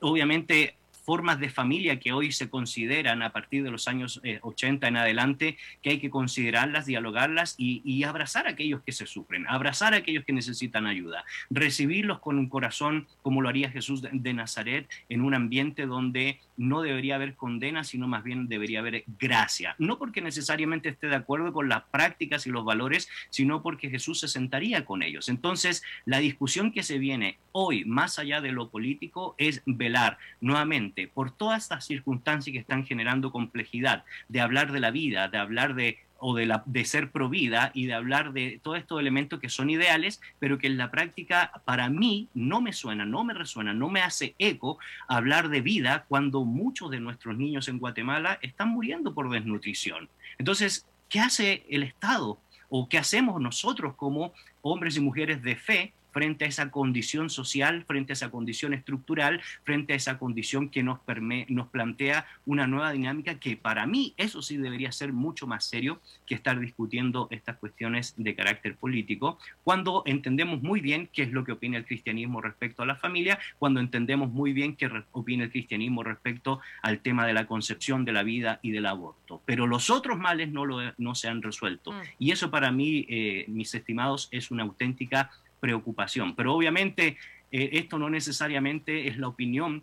obviamente 0.00 0.76
formas 1.04 1.40
de 1.40 1.50
familia 1.50 1.98
que 1.98 2.12
hoy 2.12 2.32
se 2.32 2.48
consideran 2.48 3.22
a 3.22 3.32
partir 3.32 3.62
de 3.62 3.70
los 3.70 3.88
años 3.88 4.20
80 4.42 4.88
en 4.88 4.96
adelante, 4.96 5.56
que 5.82 5.90
hay 5.90 5.98
que 5.98 6.10
considerarlas, 6.10 6.86
dialogarlas 6.86 7.54
y, 7.58 7.82
y 7.84 8.04
abrazar 8.04 8.46
a 8.46 8.50
aquellos 8.50 8.82
que 8.82 8.92
se 8.92 9.06
sufren, 9.06 9.46
abrazar 9.48 9.94
a 9.94 9.98
aquellos 9.98 10.24
que 10.24 10.32
necesitan 10.32 10.86
ayuda, 10.86 11.24
recibirlos 11.50 12.20
con 12.20 12.38
un 12.38 12.48
corazón 12.48 13.06
como 13.22 13.40
lo 13.40 13.48
haría 13.48 13.70
Jesús 13.70 14.02
de 14.02 14.34
Nazaret 14.34 14.88
en 15.08 15.22
un 15.22 15.34
ambiente 15.34 15.86
donde 15.86 16.38
no 16.60 16.82
debería 16.82 17.14
haber 17.14 17.36
condena, 17.36 17.84
sino 17.84 18.06
más 18.06 18.22
bien 18.22 18.46
debería 18.46 18.80
haber 18.80 19.04
gracia. 19.18 19.74
No 19.78 19.98
porque 19.98 20.20
necesariamente 20.20 20.90
esté 20.90 21.06
de 21.06 21.16
acuerdo 21.16 21.54
con 21.54 21.70
las 21.70 21.84
prácticas 21.84 22.46
y 22.46 22.50
los 22.50 22.66
valores, 22.66 23.08
sino 23.30 23.62
porque 23.62 23.88
Jesús 23.88 24.20
se 24.20 24.28
sentaría 24.28 24.84
con 24.84 25.02
ellos. 25.02 25.30
Entonces, 25.30 25.82
la 26.04 26.18
discusión 26.18 26.70
que 26.70 26.82
se 26.82 26.98
viene 26.98 27.38
hoy, 27.52 27.86
más 27.86 28.18
allá 28.18 28.42
de 28.42 28.52
lo 28.52 28.68
político, 28.68 29.34
es 29.38 29.62
velar 29.64 30.18
nuevamente 30.42 31.08
por 31.08 31.30
todas 31.30 31.62
estas 31.62 31.86
circunstancias 31.86 32.52
que 32.52 32.60
están 32.60 32.84
generando 32.84 33.32
complejidad, 33.32 34.04
de 34.28 34.42
hablar 34.42 34.70
de 34.70 34.80
la 34.80 34.90
vida, 34.90 35.28
de 35.28 35.38
hablar 35.38 35.74
de 35.74 35.98
o 36.20 36.34
de, 36.34 36.84
ser 36.84 37.10
provida 37.10 37.70
y 37.74 37.86
de 37.86 37.94
hablar 37.94 38.32
de 38.32 38.60
todos 38.62 38.78
estos 38.78 39.00
elementos 39.00 39.40
que 39.40 39.48
son 39.48 39.70
ideales, 39.70 40.20
pero 40.38 40.58
que 40.58 40.66
en 40.66 40.76
la 40.76 40.90
práctica 40.90 41.52
para 41.64 41.88
mí 41.88 42.28
no 42.34 42.60
me 42.60 42.72
suena, 42.72 43.04
no 43.04 43.24
me 43.24 43.34
resuena, 43.34 43.72
no 43.72 43.88
me 43.88 44.02
hace 44.02 44.34
eco 44.38 44.78
hablar 45.08 45.48
de 45.48 45.60
vida 45.60 46.04
cuando 46.08 46.44
muchos 46.44 46.90
de 46.90 47.00
nuestros 47.00 47.36
niños 47.36 47.68
en 47.68 47.78
Guatemala 47.78 48.38
están 48.42 48.68
muriendo 48.68 49.14
por 49.14 49.30
desnutrición. 49.30 50.08
Entonces, 50.38 50.86
¿qué 51.08 51.20
hace 51.20 51.64
el 51.68 51.82
Estado? 51.82 52.38
¿O 52.68 52.88
qué 52.88 52.98
hacemos 52.98 53.40
nosotros 53.40 53.94
como 53.96 54.32
hombres 54.62 54.96
y 54.96 55.00
mujeres 55.00 55.42
de 55.42 55.56
fe 55.56 55.92
frente 56.12 56.44
a 56.44 56.48
esa 56.48 56.70
condición 56.70 57.30
social, 57.30 57.84
frente 57.86 58.12
a 58.12 58.14
esa 58.14 58.30
condición 58.30 58.74
estructural, 58.74 59.40
frente 59.64 59.92
a 59.92 59.96
esa 59.96 60.18
condición 60.18 60.68
que 60.68 60.82
nos, 60.82 61.00
nos 61.48 61.68
plantea 61.68 62.26
una 62.46 62.66
nueva 62.66 62.92
dinámica 62.92 63.38
que 63.38 63.56
para 63.56 63.86
mí 63.86 64.14
eso 64.16 64.42
sí 64.42 64.56
debería 64.56 64.92
ser 64.92 65.12
mucho 65.12 65.46
más 65.46 65.64
serio 65.64 66.00
que 66.26 66.34
estar 66.34 66.58
discutiendo 66.58 67.28
estas 67.30 67.56
cuestiones 67.56 68.14
de 68.16 68.34
carácter 68.34 68.76
político, 68.76 69.38
cuando 69.64 70.02
entendemos 70.06 70.62
muy 70.62 70.80
bien 70.80 71.08
qué 71.12 71.22
es 71.22 71.32
lo 71.32 71.44
que 71.44 71.52
opina 71.52 71.76
el 71.78 71.84
cristianismo 71.84 72.40
respecto 72.40 72.82
a 72.82 72.86
la 72.86 72.96
familia, 72.96 73.38
cuando 73.58 73.80
entendemos 73.80 74.30
muy 74.30 74.52
bien 74.52 74.76
qué 74.76 74.90
opina 75.12 75.44
el 75.44 75.50
cristianismo 75.50 76.02
respecto 76.02 76.60
al 76.82 77.00
tema 77.00 77.26
de 77.26 77.32
la 77.32 77.46
concepción 77.46 78.04
de 78.04 78.12
la 78.12 78.22
vida 78.22 78.58
y 78.62 78.70
del 78.70 78.86
aborto. 78.86 79.42
Pero 79.44 79.66
los 79.66 79.90
otros 79.90 80.18
males 80.18 80.50
no, 80.50 80.64
lo, 80.64 80.78
no 80.98 81.14
se 81.14 81.28
han 81.28 81.42
resuelto. 81.42 81.92
Mm. 81.92 82.00
Y 82.18 82.30
eso 82.32 82.50
para 82.50 82.70
mí, 82.70 83.06
eh, 83.08 83.44
mis 83.48 83.74
estimados, 83.74 84.28
es 84.30 84.50
una 84.50 84.62
auténtica 84.62 85.30
preocupación. 85.60 86.34
Pero 86.34 86.54
obviamente 86.54 87.16
eh, 87.52 87.70
esto 87.72 87.98
no 87.98 88.10
necesariamente 88.10 89.08
es 89.08 89.18
la 89.18 89.28
opinión 89.28 89.82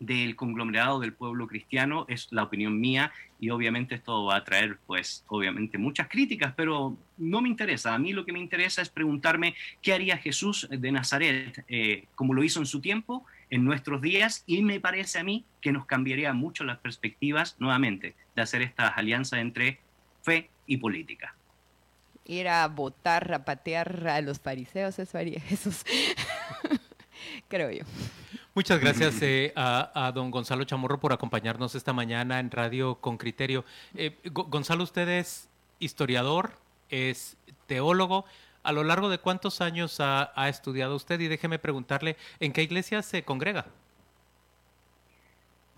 del 0.00 0.36
conglomerado 0.36 1.00
del 1.00 1.12
pueblo 1.12 1.48
cristiano, 1.48 2.06
es 2.08 2.28
la 2.30 2.44
opinión 2.44 2.78
mía 2.78 3.12
y 3.40 3.50
obviamente 3.50 3.96
esto 3.96 4.26
va 4.26 4.36
a 4.36 4.44
traer 4.44 4.78
pues 4.86 5.24
obviamente 5.26 5.76
muchas 5.76 6.08
críticas, 6.08 6.54
pero 6.56 6.96
no 7.16 7.40
me 7.40 7.48
interesa. 7.48 7.94
A 7.94 7.98
mí 7.98 8.12
lo 8.12 8.24
que 8.24 8.32
me 8.32 8.38
interesa 8.38 8.80
es 8.80 8.88
preguntarme 8.90 9.54
qué 9.82 9.92
haría 9.92 10.16
Jesús 10.16 10.68
de 10.70 10.92
Nazaret 10.92 11.64
eh, 11.68 12.04
como 12.14 12.34
lo 12.34 12.44
hizo 12.44 12.60
en 12.60 12.66
su 12.66 12.80
tiempo, 12.80 13.24
en 13.50 13.64
nuestros 13.64 14.00
días 14.00 14.44
y 14.46 14.62
me 14.62 14.78
parece 14.78 15.18
a 15.18 15.24
mí 15.24 15.44
que 15.60 15.72
nos 15.72 15.86
cambiaría 15.86 16.32
mucho 16.32 16.64
las 16.64 16.78
perspectivas 16.78 17.56
nuevamente 17.58 18.14
de 18.36 18.42
hacer 18.42 18.62
esta 18.62 18.88
alianza 18.88 19.40
entre 19.40 19.80
fe 20.22 20.50
y 20.66 20.76
política 20.76 21.34
ir 22.28 22.46
a 22.46 22.68
votar, 22.68 23.32
a 23.34 23.44
patear 23.44 24.06
a 24.06 24.20
los 24.20 24.38
fariseos, 24.38 24.98
eso 24.98 25.18
haría 25.18 25.40
Jesús, 25.40 25.84
creo 27.48 27.70
yo. 27.72 27.84
Muchas 28.54 28.80
gracias 28.80 29.20
eh, 29.22 29.52
a, 29.56 30.12
don 30.14 30.30
Gonzalo 30.30 30.64
Chamorro 30.64 31.00
por 31.00 31.12
acompañarnos 31.12 31.74
esta 31.74 31.92
mañana 31.92 32.38
en 32.38 32.50
Radio 32.50 32.96
con 32.96 33.16
Criterio. 33.16 33.64
Eh, 33.94 34.16
Gonzalo, 34.32 34.84
usted 34.84 35.08
es 35.08 35.48
historiador, 35.78 36.52
es 36.90 37.36
teólogo. 37.66 38.24
¿A 38.64 38.72
lo 38.72 38.84
largo 38.84 39.08
de 39.08 39.18
cuántos 39.18 39.60
años 39.60 39.98
ha 40.00 40.48
estudiado 40.48 40.96
usted? 40.96 41.20
Y 41.20 41.28
déjeme 41.28 41.58
preguntarle, 41.58 42.16
¿en 42.40 42.52
qué 42.52 42.62
iglesia 42.62 43.02
se 43.02 43.22
congrega? 43.22 43.66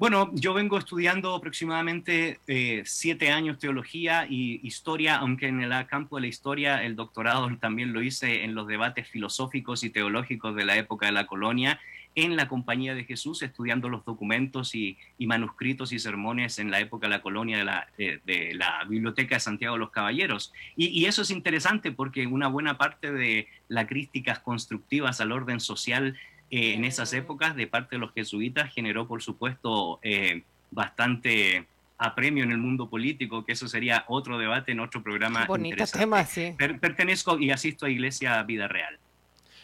Bueno, 0.00 0.30
yo 0.32 0.54
vengo 0.54 0.78
estudiando 0.78 1.34
aproximadamente 1.34 2.40
eh, 2.46 2.82
siete 2.86 3.32
años 3.32 3.58
teología 3.58 4.26
y 4.26 4.58
historia, 4.66 5.16
aunque 5.16 5.48
en 5.48 5.60
el 5.60 5.86
campo 5.88 6.16
de 6.16 6.22
la 6.22 6.26
historia 6.26 6.82
el 6.82 6.96
doctorado 6.96 7.54
también 7.58 7.92
lo 7.92 8.00
hice 8.00 8.44
en 8.44 8.54
los 8.54 8.66
debates 8.66 9.06
filosóficos 9.10 9.84
y 9.84 9.90
teológicos 9.90 10.56
de 10.56 10.64
la 10.64 10.78
época 10.78 11.04
de 11.04 11.12
la 11.12 11.26
colonia, 11.26 11.78
en 12.14 12.34
la 12.36 12.48
Compañía 12.48 12.94
de 12.94 13.04
Jesús, 13.04 13.42
estudiando 13.42 13.90
los 13.90 14.02
documentos 14.06 14.74
y, 14.74 14.96
manuscritos 15.18 15.92
y 15.92 15.98
sermones 15.98 16.58
en 16.58 16.70
la 16.70 16.80
época 16.80 17.06
de 17.06 17.10
la 17.10 17.20
colonia 17.20 17.58
de 17.58 17.64
la, 17.64 17.86
de, 17.98 18.52
la 18.54 18.84
Biblioteca 18.88 19.36
de 19.36 19.40
Santiago 19.40 19.74
de 19.74 19.80
los 19.80 19.90
Caballeros. 19.90 20.50
Y, 20.76 20.86
y, 20.86 21.04
eso 21.04 21.20
es 21.20 21.30
interesante 21.30 21.92
porque 21.92 22.26
una 22.26 22.48
buena 22.48 22.78
parte 22.78 23.12
de 23.12 23.48
las 23.68 23.86
críticas 23.86 24.38
constructivas 24.38 25.20
al 25.20 25.30
orden 25.30 25.60
social 25.60 26.16
eh, 26.50 26.74
en 26.74 26.84
esas 26.84 27.12
épocas 27.12 27.54
de 27.54 27.66
parte 27.66 27.96
de 27.96 28.00
los 28.00 28.12
jesuitas 28.12 28.72
generó, 28.72 29.06
por 29.06 29.22
supuesto, 29.22 30.00
eh, 30.02 30.42
bastante 30.70 31.66
apremio 31.96 32.44
en 32.44 32.50
el 32.50 32.58
mundo 32.58 32.88
político, 32.88 33.44
que 33.44 33.52
eso 33.52 33.68
sería 33.68 34.04
otro 34.08 34.38
debate 34.38 34.72
en 34.72 34.80
otro 34.80 35.02
programa. 35.02 35.44
Bonito 35.46 35.84
tema, 35.86 36.24
sí. 36.24 36.54
pertenezco 36.80 37.38
y 37.38 37.50
asisto 37.50 37.86
a 37.86 37.90
Iglesia 37.90 38.42
Vida 38.42 38.66
Real. 38.66 38.98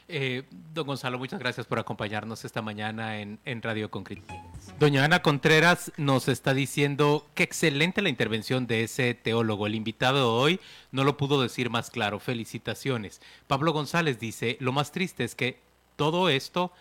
Eh, 0.09 0.45
don 0.73 0.87
Gonzalo, 0.87 1.19
muchas 1.19 1.41
gracias 1.41 1.67
por 1.67 1.81
acompañarnos 1.81 2.45
esta 2.45 2.63
mañana 2.63 3.21
en, 3.21 3.41
en 3.45 3.61
Radio 3.61 3.91
Concreto. 3.91 4.33
Doña 4.79 5.05
Ana 5.05 5.21
Contreras 5.21 5.91
nos 5.97 6.29
está 6.29 6.55
diciendo 6.55 7.27
que 7.35 7.43
excelente 7.43 8.03
la 8.03 8.09
intervención 8.09 8.69
de 8.69 8.85
ese 8.85 9.15
teólogo. 9.15 9.67
El 9.67 9.75
invitado 9.75 10.33
hoy 10.33 10.61
no 10.93 11.03
lo 11.03 11.17
pudo 11.17 11.43
decir 11.43 11.71
más 11.71 11.91
claro. 11.91 12.21
Felicitaciones. 12.21 13.21
Pablo 13.49 13.73
González 13.73 14.21
dice, 14.21 14.57
lo 14.61 14.71
más 14.71 14.93
triste 14.93 15.25
es 15.25 15.35
que 15.35 15.66
todo 15.97 16.29
esto, 16.29 16.73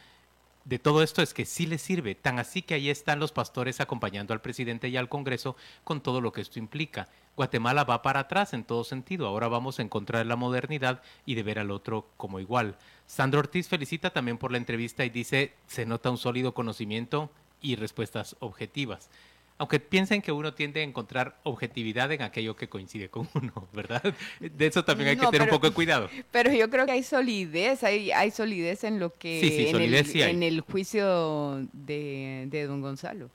de 0.66 0.80
todo 0.80 1.04
esto 1.04 1.22
es 1.22 1.34
que 1.34 1.46
sí 1.46 1.66
le 1.66 1.78
sirve, 1.78 2.16
tan 2.16 2.40
así 2.40 2.62
que 2.62 2.74
ahí 2.74 2.90
están 2.90 3.20
los 3.20 3.32
pastores 3.32 3.80
acompañando 3.80 4.34
al 4.34 4.42
presidente 4.42 4.90
y 4.90 4.98
al 4.98 5.10
Congreso 5.10 5.56
con 5.84 6.02
todo 6.02 6.22
lo 6.22 6.32
que 6.32 6.42
esto 6.42 6.60
implica. 6.60 7.08
Guatemala 7.36 7.84
va 7.84 8.02
para 8.02 8.22
atrás 8.22 8.54
en 8.54 8.64
todo 8.64 8.84
sentido, 8.84 9.28
ahora 9.28 9.48
vamos 9.48 9.80
a 9.80 9.84
encontrar 9.84 10.26
la 10.26 10.36
modernidad 10.36 11.02
y 11.26 11.36
de 11.36 11.44
ver 11.44 11.60
al 11.60 11.72
otro 11.72 12.08
como 12.18 12.40
igual. 12.40 12.78
Sandro 13.06 13.40
Ortiz 13.40 13.68
felicita 13.68 14.12
también 14.12 14.38
por 14.38 14.52
la 14.52 14.58
entrevista 14.58 15.06
y 15.06 15.10
dice, 15.10 15.54
se 15.68 15.86
nota 15.86 16.10
un 16.10 16.18
sólido 16.18 16.54
conocimiento 16.54 17.30
y 17.62 17.76
respuestas 17.76 18.36
objetivas 18.40 19.10
aunque 19.58 19.80
piensen 19.80 20.22
que 20.22 20.32
uno 20.32 20.54
tiende 20.54 20.82
a 20.82 20.84
encontrar 20.84 21.40
objetividad 21.44 22.12
en 22.12 22.22
aquello 22.22 22.56
que 22.56 22.68
coincide 22.68 23.10
con 23.10 23.30
uno, 23.34 23.68
¿verdad? 23.74 24.04
De 24.40 24.68
eso 24.68 24.84
también 24.84 25.10
hay 25.10 25.18
que 25.18 25.26
tener 25.28 25.44
un 25.44 25.50
poco 25.50 25.70
de 25.70 25.74
cuidado. 25.74 26.10
Pero 26.32 26.52
yo 26.52 26.70
creo 26.70 26.86
que 26.86 26.92
hay 26.92 27.04
solidez, 27.04 27.84
hay, 27.84 28.12
hay 28.12 28.32
solidez 28.32 28.84
en 28.84 29.00
lo 29.00 29.14
que 29.14 29.70
en, 29.70 29.76
el, 29.78 29.94
en, 30.22 30.44
el, 30.44 30.62
juicio 30.62 31.68
de, 31.74 32.46
de 32.48 32.66
don 32.66 32.82
Gonzalo. 32.82 33.30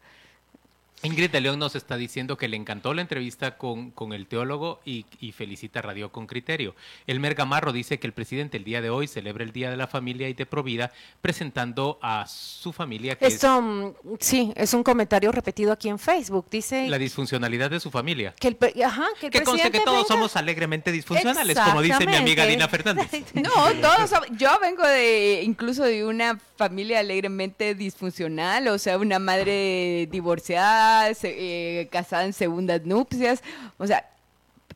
Ingrid 1.03 1.31
de 1.31 1.41
León 1.41 1.59
nos 1.59 1.77
está 1.77 1.97
diciendo 1.97 2.37
que 2.37 2.47
le 2.47 2.59
encantó 2.59 2.93
la 2.93 3.01
entrevista 3.01 3.57
con, 3.57 3.91
con 3.91 4.13
el 4.13 4.27
teólogo 4.27 4.81
y, 4.85 5.05
felicita 5.33 5.81
Radio 5.81 6.13
con 6.13 6.27
Criterio. 6.27 6.75
Elmer 7.07 7.35
Gamarro 7.35 7.73
dice 7.73 7.99
que 7.99 8.07
el 8.07 8.13
presidente 8.13 8.59
el 8.59 8.65
día 8.65 8.83
de 8.83 8.91
hoy 8.91 9.09
celebra 9.09 9.45
el 9.45 9.53
Día 9.53 9.71
de 9.71 9.79
la 9.79 9.87
Familia 9.87 10.29
y 10.29 10.35
de 10.35 10.45
Provida 10.45 10.93
presentando 11.23 11.99
a 12.03 12.27
su 12.27 12.75
familia. 12.75 13.17
Que 13.17 13.29
Esto, 13.29 13.63
mm, 13.63 13.95
sí, 14.19 14.53
es 14.57 14.75
un 14.75 14.83
comentario 14.83 15.33
repetido 15.33 15.73
aquí 15.73 15.89
en 15.89 15.99
Facebook. 15.99 16.47
Dice... 16.51 16.87
La 16.89 16.99
disfuncionalidad 16.99 17.71
de 17.71 17.81
su 17.81 17.91
familia. 17.91 18.35
Que, 18.39 18.49
el, 18.49 18.83
ajá, 18.85 19.07
que, 19.19 19.27
el 19.27 19.33
que 19.33 19.43
conste 19.43 19.71
que 19.71 19.81
todos 19.81 20.07
somos 20.07 20.37
alegremente 20.37 20.93
disfuncionales, 20.93 21.59
como 21.59 21.81
dice 21.81 22.07
mi 22.07 22.17
amiga 22.17 22.45
Dina 22.45 22.69
Fernández. 22.69 23.09
no, 23.35 23.51
todos 23.81 24.11
Yo 24.37 24.59
vengo 24.61 24.87
de 24.87 25.43
incluso 25.45 25.85
de 25.85 26.05
una 26.05 26.39
familia 26.57 27.01
alegremente 27.01 27.75
disfuncional, 27.75 28.69
o 28.69 28.79
sea, 28.79 28.99
una 28.99 29.19
madre 29.19 30.07
divorciada 30.11 30.90
eh, 31.23 31.89
casada 31.91 32.25
en 32.25 32.33
segundas 32.33 32.85
nupcias. 32.85 33.43
O 33.79 33.87
sea, 33.87 34.09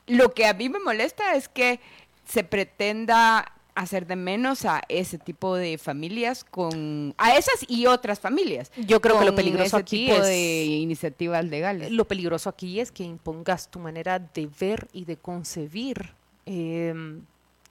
lo 0.07 0.33
que 0.35 0.46
a 0.46 0.55
mí 0.55 0.68
me 0.68 0.81
molesta 0.81 1.35
es 1.35 1.48
que 1.48 1.81
se 2.27 2.44
pretenda 2.44 3.53
hacer 3.74 4.07
de 4.07 4.16
menos 4.16 4.64
a 4.64 4.83
ese 4.88 5.18
tipo 5.18 5.57
de 5.57 5.79
familias 5.79 6.44
con 6.44 7.14
a 7.18 7.37
esas 7.37 7.66
y 7.68 7.87
otras 7.87 8.20
familias. 8.20 8.70
Yo 8.77 9.00
creo 9.00 9.18
que 9.18 9.24
lo 9.24 9.35
peligroso 9.35 9.77
aquí 9.77 10.11
es 10.11 10.22
de 10.22 10.64
iniciativas 10.64 11.44
legales. 11.44 11.90
Lo 11.90 12.05
peligroso 12.07 12.48
aquí 12.48 12.81
es 12.81 12.92
que 12.92 13.05
impongas 13.05 13.68
tu 13.68 13.81
manera 13.81 14.18
de 14.18 14.48
ver 14.61 14.88
y 14.92 15.05
de 15.05 15.16
concebir 15.16 16.12
em, 16.46 17.22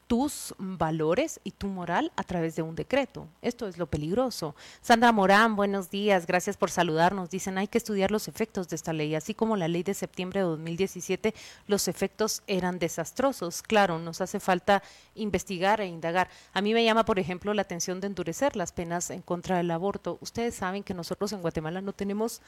tus 0.07 0.53
valores 0.57 1.39
y 1.43 1.51
tu 1.51 1.67
moral 1.67 2.11
a 2.15 2.23
través 2.23 2.55
de 2.55 2.61
un 2.61 2.75
decreto. 2.75 3.27
Esto 3.41 3.67
es 3.67 3.77
lo 3.77 3.87
peligroso. 3.87 4.55
Sandra 4.81 5.11
Morán, 5.11 5.55
buenos 5.55 5.89
días, 5.89 6.27
gracias 6.27 6.57
por 6.57 6.69
saludarnos. 6.69 7.29
Dicen, 7.29 7.57
hay 7.57 7.67
que 7.67 7.77
estudiar 7.77 8.11
los 8.11 8.27
efectos 8.27 8.69
de 8.69 8.75
esta 8.75 8.93
ley, 8.93 9.15
así 9.15 9.33
como 9.33 9.57
la 9.57 9.67
ley 9.67 9.83
de 9.83 9.93
septiembre 9.93 10.41
de 10.41 10.45
2017, 10.45 11.33
los 11.67 11.87
efectos 11.87 12.43
eran 12.47 12.79
desastrosos. 12.79 13.61
Claro, 13.61 13.99
nos 13.99 14.21
hace 14.21 14.39
falta 14.39 14.83
investigar 15.15 15.81
e 15.81 15.87
indagar. 15.87 16.29
A 16.53 16.61
mí 16.61 16.73
me 16.73 16.83
llama, 16.83 17.05
por 17.05 17.19
ejemplo, 17.19 17.53
la 17.53 17.61
atención 17.61 17.99
de 18.01 18.07
endurecer 18.07 18.55
las 18.55 18.71
penas 18.71 19.09
en 19.09 19.21
contra 19.21 19.57
del 19.57 19.71
aborto. 19.71 20.17
Ustedes 20.21 20.55
saben 20.55 20.83
que 20.83 20.93
nosotros 20.93 21.31
en 21.33 21.41
Guatemala 21.41 21.81
no 21.81 21.93
tenemos 21.93 22.41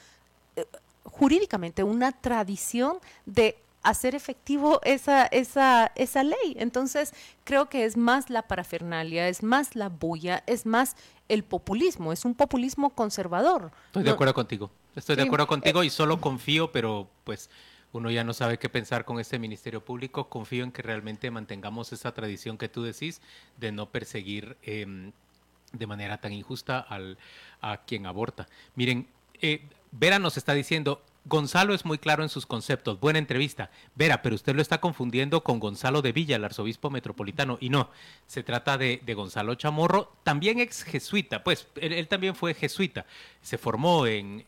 eh, 0.56 0.66
jurídicamente 1.04 1.82
una 1.82 2.12
tradición 2.12 2.98
de 3.24 3.56
hacer 3.86 4.14
efectivo 4.16 4.80
esa, 4.82 5.26
esa, 5.26 5.92
esa 5.94 6.24
ley. 6.24 6.56
Entonces, 6.56 7.14
creo 7.44 7.68
que 7.68 7.84
es 7.84 7.96
más 7.96 8.30
la 8.30 8.42
parafernalia, 8.42 9.28
es 9.28 9.42
más 9.42 9.76
la 9.76 9.88
bulla, 9.88 10.42
es 10.46 10.66
más 10.66 10.96
el 11.28 11.44
populismo, 11.44 12.12
es 12.12 12.24
un 12.24 12.34
populismo 12.34 12.90
conservador. 12.90 13.70
Estoy 13.86 14.02
de 14.02 14.10
acuerdo 14.10 14.34
contigo, 14.34 14.70
estoy 14.94 15.16
de 15.16 15.22
acuerdo 15.22 15.46
contigo 15.46 15.84
y 15.84 15.90
solo 15.90 16.20
confío, 16.20 16.72
pero 16.72 17.08
pues 17.22 17.48
uno 17.92 18.10
ya 18.10 18.24
no 18.24 18.34
sabe 18.34 18.58
qué 18.58 18.68
pensar 18.68 19.04
con 19.04 19.20
este 19.20 19.38
Ministerio 19.38 19.84
Público. 19.84 20.28
Confío 20.28 20.64
en 20.64 20.72
que 20.72 20.82
realmente 20.82 21.30
mantengamos 21.30 21.92
esa 21.92 22.12
tradición 22.12 22.58
que 22.58 22.68
tú 22.68 22.82
decís 22.82 23.22
de 23.56 23.70
no 23.70 23.90
perseguir 23.90 24.56
em, 24.62 25.12
de 25.72 25.86
manera 25.86 26.18
tan 26.18 26.32
injusta 26.32 26.80
al, 26.80 27.18
a 27.60 27.84
quien 27.84 28.06
aborta. 28.06 28.48
Miren, 28.74 29.08
eh, 29.40 29.68
Vera 29.92 30.18
nos 30.18 30.36
está 30.36 30.54
diciendo, 30.54 31.02
Gonzalo 31.28 31.74
es 31.74 31.84
muy 31.84 31.98
claro 31.98 32.22
en 32.22 32.28
sus 32.28 32.46
conceptos. 32.46 33.00
Buena 33.00 33.18
entrevista. 33.18 33.70
Vera, 33.96 34.22
pero 34.22 34.36
usted 34.36 34.54
lo 34.54 34.62
está 34.62 34.80
confundiendo 34.80 35.42
con 35.42 35.58
Gonzalo 35.58 36.00
de 36.00 36.12
Villa, 36.12 36.36
el 36.36 36.44
arzobispo 36.44 36.88
metropolitano. 36.88 37.58
Y 37.60 37.68
no, 37.68 37.90
se 38.26 38.44
trata 38.44 38.78
de, 38.78 39.00
Gonzalo 39.14 39.56
Chamorro, 39.56 40.12
también 40.22 40.60
ex 40.60 40.84
jesuita. 40.84 41.42
Pues 41.42 41.66
él, 41.76 42.06
también 42.06 42.36
fue 42.36 42.54
jesuita. 42.54 43.06
Se 43.46 43.58
formó 43.58 44.08
en, 44.08 44.44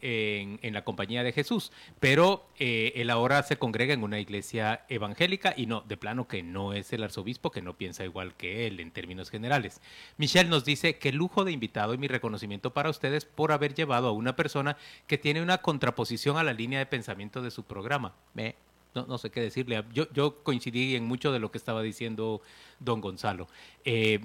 la 0.61 0.82
Compañía 0.82 1.22
de 1.22 1.30
Jesús, 1.30 1.70
pero 2.00 2.48
eh, 2.58 2.92
él 2.96 3.11
ahora 3.11 3.44
se 3.44 3.56
congrega 3.56 3.94
en 3.94 4.02
una 4.02 4.18
iglesia 4.18 4.84
evangélica 4.88 5.54
y 5.56 5.66
no, 5.66 5.82
de 5.82 5.96
plano 5.96 6.26
que 6.26 6.42
no 6.42 6.72
es 6.72 6.92
el 6.92 7.04
arzobispo, 7.04 7.52
que 7.52 7.62
no 7.62 7.74
piensa 7.74 8.04
igual 8.04 8.34
que 8.34 8.66
él 8.66 8.80
en 8.80 8.90
términos 8.90 9.30
generales. 9.30 9.80
Michelle 10.16 10.50
nos 10.50 10.64
dice 10.64 10.98
que 10.98 11.12
lujo 11.12 11.44
de 11.44 11.52
invitado 11.52 11.94
y 11.94 11.98
mi 11.98 12.08
reconocimiento 12.08 12.74
para 12.74 12.90
ustedes 12.90 13.24
por 13.24 13.52
haber 13.52 13.72
llevado 13.72 14.08
a 14.08 14.12
una 14.12 14.34
persona 14.34 14.76
que 15.06 15.16
tiene 15.16 15.42
una 15.42 15.58
contraposición 15.58 16.37
a 16.37 16.42
la 16.42 16.52
línea 16.52 16.80
de 16.80 16.87
pensamiento 16.87 17.40
de 17.40 17.52
su 17.52 17.62
programa. 17.62 18.16
Me, 18.34 18.56
no, 18.94 19.16
sé 19.18 19.30
qué 19.30 19.40
decirle. 19.40 19.84
Yo, 19.92 20.12
yo 20.12 20.42
coincidí 20.42 20.96
en 20.96 21.04
mucho 21.04 21.30
de 21.30 21.38
lo 21.38 21.52
que 21.52 21.58
estaba 21.58 21.82
diciendo 21.82 22.42
don 22.80 23.00
Gonzalo. 23.00 23.46
Eh, 23.84 24.18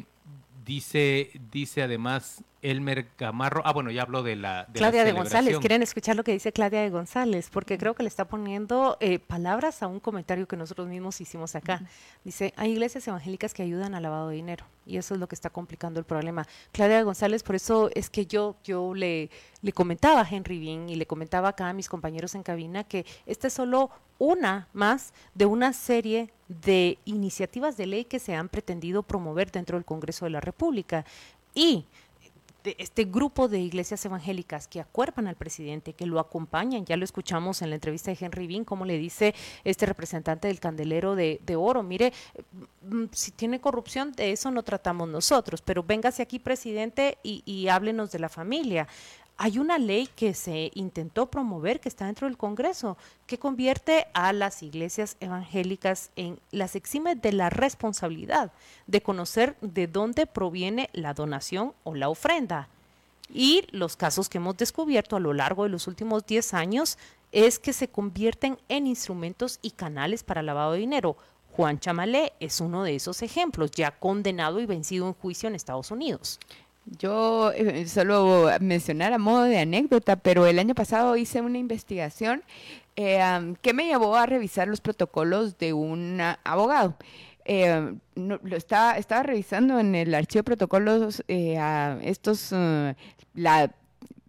dice, 0.66 1.32
dice 1.52 1.84
además 1.84 2.44
Elmer 2.62 3.08
Gamarro. 3.18 3.62
Ah, 3.66 3.74
bueno, 3.74 3.92
ya 3.92 4.04
hablo 4.04 4.24
de 4.24 4.38
la. 4.38 4.66
De 4.66 4.80
Claudia 4.80 5.04
de 5.04 5.12
González. 5.12 5.60
¿Quieren 5.60 5.84
escuchar 5.84 6.16
lo 6.16 6.24
que 6.24 6.32
dice 6.32 6.54
Claudia 6.54 6.82
de 6.82 6.90
González? 6.90 7.50
Porque 7.52 7.78
creo 7.78 7.94
que 7.94 8.04
le 8.04 8.10
está 8.10 8.26
poniendo 8.26 8.98
eh, 9.02 9.20
palabras 9.20 9.84
a 9.84 9.88
un 9.88 10.00
comentario 10.00 10.48
que 10.48 10.56
nosotros 10.56 10.88
mismos 10.88 11.20
hicimos 11.20 11.56
acá. 11.56 11.82
Dice: 12.24 12.54
hay 12.56 12.72
iglesias 12.72 13.08
evangélicas 13.08 13.54
que 13.54 13.64
ayudan 13.64 13.96
al 13.96 14.04
lavado 14.04 14.30
de 14.30 14.36
dinero. 14.36 14.66
Y 14.86 14.98
eso 14.98 15.14
es 15.14 15.20
lo 15.20 15.28
que 15.28 15.36
está 15.36 15.50
complicando 15.50 16.00
el 16.00 16.06
problema. 16.06 16.48
Claudia 16.72 16.98
de 16.98 17.04
González, 17.04 17.44
por 17.44 17.56
eso 17.56 17.90
es 17.96 18.10
que 18.10 18.26
yo, 18.26 18.56
yo 18.64 18.94
le, 18.94 19.30
le 19.62 19.72
comentaba 19.72 20.22
a 20.22 20.28
Henry 20.30 20.60
Bean 20.60 20.90
y 20.90 20.96
le 20.96 21.06
comentaba 21.06 21.50
acá 21.50 21.70
a 21.70 21.74
mis 21.74 21.88
compañeros 21.88 22.36
en 22.36 22.44
cabina 22.44 22.84
que 22.84 23.06
esta 23.26 23.48
es 23.48 23.54
solo 23.54 23.92
una 24.20 24.68
más 24.74 25.14
de 25.34 25.46
una 25.46 25.74
serie 25.74 26.32
de 26.48 26.98
iniciativas 27.06 27.78
de 27.78 27.88
ley 27.88 28.06
que 28.06 28.20
se 28.20 28.36
han 28.36 28.48
pretendido 28.48 29.04
promover 29.04 29.52
dentro 29.52 29.78
del 29.78 29.86
Congreso 29.86 30.26
de 30.26 30.32
la 30.32 30.42
República. 30.44 31.06
Y 31.56 31.86
este 32.78 33.06
grupo 33.06 33.48
de 33.48 33.60
iglesias 33.60 34.06
evangélicas 34.06 34.68
que 34.68 34.80
acuerpan 34.80 35.28
al 35.28 35.36
presidente, 35.36 35.94
que 35.94 36.06
lo 36.06 36.20
acompañan, 36.20 36.86
ya 36.86 36.96
lo 36.96 37.04
escuchamos 37.04 37.62
en 37.62 37.70
la 37.70 37.76
entrevista 37.76 38.12
de 38.12 38.18
Henry 38.20 38.48
Bean, 38.48 38.64
como 38.64 38.86
le 38.86 38.98
dice 38.98 39.36
este 39.64 39.86
representante 39.86 40.48
del 40.48 40.60
candelero 40.60 41.16
de, 41.16 41.40
oro, 41.58 41.84
mire, 41.84 42.14
mm, 42.84 43.06
si 43.12 43.32
tiene 43.32 43.60
corrupción, 43.60 44.14
de 44.14 44.32
eso 44.32 44.50
no 44.52 44.64
tratamos 44.64 45.10
nosotros, 45.10 45.62
pero 45.62 45.84
véngase 45.84 46.22
aquí, 46.22 46.40
presidente, 46.40 47.18
y 47.24 47.68
háblenos 47.68 48.12
de 48.12 48.20
la 48.20 48.30
familia 48.30 48.88
hay 49.38 49.58
una 49.58 49.78
ley 49.78 50.08
que 50.16 50.34
se 50.34 50.72
intentó 50.76 51.26
promover, 51.26 51.80
que 51.80 51.90
está 51.90 52.06
dentro 52.06 52.28
del 52.28 52.38
Congreso, 52.38 52.98
que 53.26 53.40
convierte 53.40 54.08
a 54.14 54.32
las 54.32 54.64
iglesias 54.64 55.18
evangélicas 55.20 56.12
en 56.16 56.40
las 56.52 56.76
exime 56.76 57.16
de 57.16 57.34
la 57.34 57.50
responsabilidad 57.50 58.52
de 58.88 59.02
conocer 59.02 59.56
de 59.62 59.88
dónde 59.88 60.28
proviene 60.28 60.90
la 60.94 61.14
donación 61.14 61.74
o 61.84 61.96
la 61.96 62.10
ofrenda. 62.10 62.70
Y 63.34 63.66
los 63.72 63.96
casos 63.96 64.30
que 64.30 64.38
hemos 64.38 64.58
descubierto 64.58 65.16
a 65.16 65.20
lo 65.20 65.34
largo 65.34 65.64
de 65.64 65.70
los 65.70 65.88
últimos 65.88 66.26
10 66.26 66.54
años 66.54 66.98
es 67.32 67.58
que 67.58 67.74
se 67.74 67.88
convierten 67.88 68.60
en 68.70 68.86
instrumentos 68.86 69.58
y 69.62 69.72
canales 69.72 70.24
para 70.24 70.44
lavado 70.44 70.74
de 70.74 70.80
dinero. 70.80 71.18
Juan 71.54 71.80
Chamalé 71.80 72.34
es 72.40 72.62
uno 72.62 72.84
de 72.84 72.96
esos 72.96 73.22
ejemplos, 73.22 73.72
ya 73.72 73.92
condenado 73.92 74.60
y 74.60 74.66
vencido 74.66 75.08
en 75.08 75.14
juicio 75.14 75.50
en 75.50 75.56
Estados 75.56 75.92
Unidos. 75.92 76.40
Yo 76.86 77.52
eh, 77.54 77.88
solo 77.88 78.50
mencionar 78.60 79.14
a 79.14 79.18
modo 79.18 79.44
de 79.44 79.60
anécdota, 79.60 80.18
pero 80.18 80.46
el 80.46 80.60
año 80.60 80.76
pasado 80.76 81.16
hice 81.16 81.42
una 81.42 81.58
investigación 81.58 82.44
eh, 82.96 83.56
que 83.62 83.74
me 83.74 83.88
llevó 83.88 84.16
a 84.18 84.26
revisar 84.26 84.68
los 84.68 84.82
protocolos 84.82 85.58
de 85.58 85.74
un 85.74 86.20
abogado. 86.44 86.96
Eh, 87.46 87.96
lo 88.16 88.58
estaba, 88.58 89.24
revisando 89.24 89.80
en 89.80 89.96
el 89.96 90.14
archivo 90.14 90.40
de 90.40 90.44
protocolos 90.44 91.24
a 91.58 91.98
estos, 92.02 92.54
la, 93.34 93.72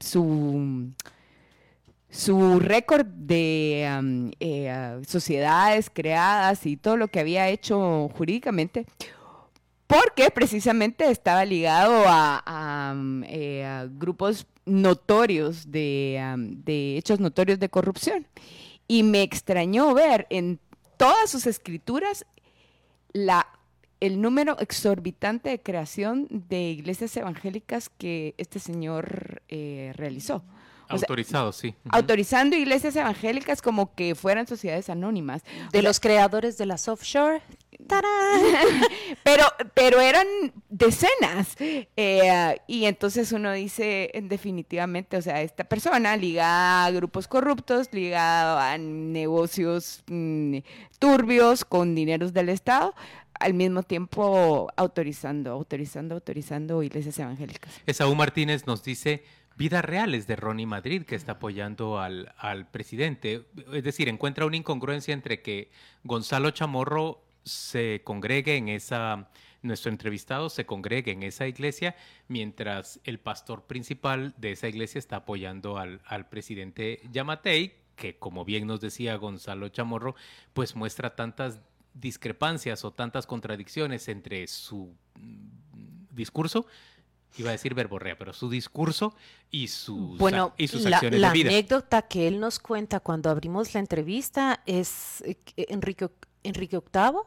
su, 0.01 0.93
su 2.11 2.61
récord 2.61 3.07
de 3.07 5.03
sociedades 5.07 5.91
creadas 5.93 6.67
y 6.67 6.77
todo 6.77 6.97
lo 6.97 7.09
que 7.09 7.21
había 7.21 7.49
hecho 7.49 8.11
jurídicamente 8.17 8.87
porque 9.87 10.31
precisamente 10.31 11.11
estaba 11.11 11.45
ligado 11.45 12.05
a, 12.07 12.95
eh, 13.27 13.89
grupos 13.93 14.47
notorios 14.65 15.71
de, 15.71 16.97
hechos 16.97 17.21
notorios 17.21 17.59
de 17.59 17.69
corrupción. 17.69 18.27
Y 18.87 19.03
me 19.03 19.23
extrañó 19.23 19.95
ver 19.95 20.27
en 20.31 20.59
todas 20.97 21.31
sus 21.31 21.47
escrituras 21.47 22.27
la, 23.13 23.47
el 24.01 24.21
número 24.21 24.59
exorbitante 24.59 25.51
de 25.51 25.63
creación 25.63 26.29
de 26.31 26.71
iglesias 26.71 27.17
evangélicas 27.17 27.89
que 27.89 28.35
este 28.39 28.59
señor 28.59 29.43
eh, 29.49 29.93
realizó. 29.97 30.45
Autorizado, 30.89 31.53
sí. 31.53 31.75
Autorizando 31.91 32.57
iglesias 32.57 32.97
evangélicas 32.97 33.63
como 33.63 33.95
que 33.95 34.15
fueran 34.15 34.47
sociedades 34.47 34.91
anónimas. 34.91 35.43
De 35.73 35.83
los 35.83 36.01
creadores 36.01 36.59
de 36.59 36.67
las 36.67 36.89
offshore. 36.89 37.43
pero, 39.25 39.45
pero 39.75 40.01
eran 40.01 40.27
decenas. 40.69 41.57
Eh, 41.59 42.61
y 42.67 42.85
entonces 42.85 43.33
uno 43.33 43.53
dice, 43.53 44.11
definitivamente, 44.25 45.17
o 45.17 45.23
sea, 45.23 45.43
esta 45.43 45.65
persona 45.65 46.17
ligada 46.17 46.87
a 46.87 46.91
grupos 46.91 47.29
corruptos, 47.29 47.89
ligada 47.93 48.73
a 48.73 48.79
negocios 48.79 50.03
mm, 50.07 50.59
turbios 50.99 51.65
con 51.65 51.95
dineros 51.95 52.33
del 52.33 52.49
Estado, 52.49 52.95
al 53.39 53.55
mismo 53.55 53.83
tiempo 53.83 54.69
autorizando, 54.77 55.51
autorizando, 55.51 56.15
autorizando 56.15 56.83
iglesias 56.83 57.19
evangélicas. 57.19 57.73
Esaú 57.87 58.15
Martínez 58.15 58.67
nos 58.67 58.83
dice 58.83 59.25
Vidas 59.57 59.85
reales 59.85 60.27
de 60.27 60.37
Ronnie 60.37 60.67
Madrid, 60.67 61.05
que 61.05 61.15
está 61.15 61.33
apoyando 61.33 62.01
al, 62.01 62.35
al, 62.39 62.67
presidente. 62.67 63.47
Es 63.73 63.85
decir, 63.85 64.09
encuentra 64.09 64.47
una 64.47 64.57
incongruencia 64.57 65.15
entre 65.15 65.43
que 65.43 65.71
Gonzalo 66.03 66.51
Chamorro 66.51 67.23
se 67.45 68.03
congregue 68.05 68.57
en 68.57 68.69
esa, 68.69 69.29
nuestro 69.63 69.91
entrevistado 69.91 70.51
se 70.51 70.67
congregue 70.67 71.13
en 71.13 71.23
esa 71.23 71.47
iglesia, 71.47 71.95
mientras 72.29 73.01
el 73.05 73.19
pastor 73.19 73.65
principal 73.65 74.35
de 74.39 74.53
esa 74.53 74.69
iglesia 74.69 74.99
está 74.99 75.17
apoyando 75.17 75.79
al, 75.79 76.01
al 76.07 76.29
presidente 76.29 77.01
Yamatei, 77.13 77.75
que 77.97 78.19
como 78.19 78.45
bien 78.45 78.67
nos 78.67 78.81
decía 78.81 79.17
Gonzalo 79.17 79.69
Chamorro, 79.69 80.15
pues 80.53 80.75
muestra 80.75 81.15
tantas 81.15 81.61
discrepancias 81.95 82.85
o 82.85 82.93
tantas 82.93 83.27
contradicciones 83.27 84.09
entre 84.09 84.47
su 84.49 84.95
mm, 85.15 86.15
discurso 86.15 86.67
iba 87.37 87.51
a 87.51 87.53
decir 87.53 87.75
verborrea, 87.75 88.17
pero 88.17 88.33
su 88.33 88.49
discurso 88.49 89.15
y 89.51 89.69
sus, 89.69 90.19
bueno, 90.19 90.55
y 90.57 90.69
sus 90.69 90.87
acciones 90.87 91.21
la 91.21 91.29
de 91.29 91.35
vida. 91.35 91.51
La 91.51 91.57
anécdota 91.57 92.03
que 92.03 92.29
él 92.29 92.41
nos 92.41 92.59
cuenta 92.59 93.01
cuando 93.01 93.31
abrimos 93.31 93.75
la 93.75 93.81
entrevista 93.81 94.63
es 94.67 95.23
eh, 95.23 95.37
Enrique, 95.57 96.09
Enrique 96.43 96.79
VIII 96.79 97.21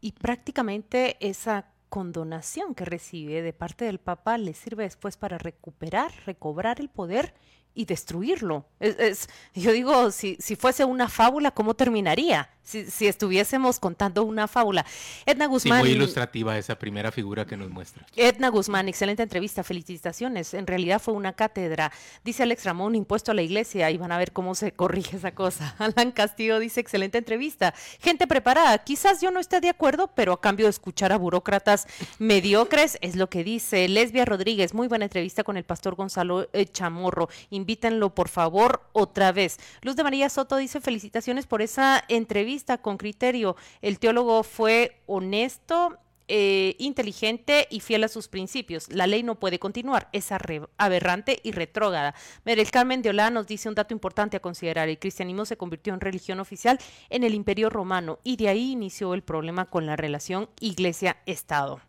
y 0.00 0.12
prácticamente 0.12 1.16
esa 1.20 1.66
condonación 1.88 2.74
que 2.74 2.84
recibe 2.84 3.40
de 3.40 3.52
parte 3.52 3.84
del 3.84 4.00
Papa 4.00 4.36
le 4.36 4.52
sirve 4.52 4.82
después 4.82 5.16
para 5.16 5.38
recuperar, 5.38 6.12
recobrar 6.26 6.80
el 6.80 6.88
poder 6.88 7.34
y 7.74 7.84
destruirlo. 7.84 8.66
Es, 8.80 9.28
yo 9.54 9.72
digo, 9.72 10.10
si, 10.10 10.36
si 10.38 10.56
fuese 10.56 10.84
una 10.84 11.08
fábula, 11.08 11.50
¿cómo 11.50 11.74
terminaría? 11.74 12.50
Si, 12.62 12.90
si, 12.90 13.06
estuviésemos 13.06 13.78
contando 13.78 14.24
una 14.24 14.48
fábula. 14.48 14.86
Edna 15.26 15.46
Guzmán. 15.46 15.80
muy 15.80 15.90
ilustrativa 15.90 16.56
esa 16.56 16.78
primera 16.78 17.12
figura 17.12 17.44
que 17.44 17.58
nos 17.58 17.68
muestra. 17.68 18.06
Edna 18.16 18.48
Guzmán, 18.48 18.88
excelente 18.88 19.22
entrevista, 19.22 19.62
felicitaciones. 19.62 20.54
En 20.54 20.66
realidad 20.66 20.98
fue 20.98 21.12
una 21.12 21.34
cátedra. 21.34 21.92
Dice 22.24 22.42
Alex 22.44 22.64
Ramón, 22.64 22.94
impuesto 22.94 23.32
a 23.32 23.34
la 23.34 23.42
iglesia, 23.42 23.90
y 23.90 23.98
van 23.98 24.12
a 24.12 24.18
ver 24.18 24.32
cómo 24.32 24.54
se 24.54 24.72
corrige 24.72 25.18
esa 25.18 25.34
cosa. 25.34 25.74
Alan 25.78 26.12
Castillo 26.12 26.58
dice, 26.58 26.80
excelente 26.80 27.18
entrevista. 27.18 27.74
Gente 28.00 28.26
preparada, 28.26 28.78
quizás 28.78 29.20
yo 29.20 29.30
no 29.30 29.40
esté 29.40 29.60
de 29.60 29.68
acuerdo, 29.68 30.12
pero 30.14 30.32
a 30.32 30.40
cambio 30.40 30.64
de 30.64 30.70
escuchar 30.70 31.12
a 31.12 31.18
burócratas 31.18 31.86
mediocres, 32.18 32.96
es 33.02 33.16
lo 33.16 33.28
que 33.28 33.44
dice. 33.44 33.88
Lesbia 33.88 34.24
Rodríguez, 34.24 34.72
muy 34.72 34.88
buena 34.88 35.04
entrevista 35.04 35.44
con 35.44 35.58
el 35.58 35.64
pastor 35.64 35.96
Gonzalo 35.96 36.48
eh, 36.52 36.64
Chamorro. 36.66 37.28
Invítenlo, 37.64 38.14
por 38.14 38.28
favor, 38.28 38.82
otra 38.92 39.32
vez. 39.32 39.58
Luz 39.80 39.96
de 39.96 40.04
María 40.04 40.28
Soto 40.28 40.58
dice, 40.58 40.82
felicitaciones 40.82 41.46
por 41.46 41.62
esa 41.62 42.04
entrevista 42.08 42.76
con 42.76 42.98
criterio. 42.98 43.56
El 43.80 43.98
teólogo 43.98 44.42
fue 44.42 45.00
honesto, 45.06 45.98
eh, 46.28 46.76
inteligente 46.78 47.66
y 47.70 47.80
fiel 47.80 48.04
a 48.04 48.08
sus 48.08 48.28
principios. 48.28 48.90
La 48.90 49.06
ley 49.06 49.22
no 49.22 49.36
puede 49.36 49.58
continuar, 49.58 50.10
es 50.12 50.28
aberrante 50.76 51.40
y 51.42 51.52
retrógrada. 51.52 52.14
El 52.44 52.70
Carmen 52.70 53.00
de 53.00 53.08
Olá 53.08 53.30
nos 53.30 53.46
dice 53.46 53.70
un 53.70 53.74
dato 53.74 53.94
importante 53.94 54.36
a 54.36 54.40
considerar. 54.40 54.90
El 54.90 54.98
cristianismo 54.98 55.46
se 55.46 55.56
convirtió 55.56 55.94
en 55.94 56.00
religión 56.00 56.40
oficial 56.40 56.78
en 57.08 57.24
el 57.24 57.32
Imperio 57.32 57.70
Romano 57.70 58.18
y 58.24 58.36
de 58.36 58.48
ahí 58.48 58.72
inició 58.72 59.14
el 59.14 59.22
problema 59.22 59.64
con 59.64 59.86
la 59.86 59.96
relación 59.96 60.50
Iglesia-Estado. 60.60 61.80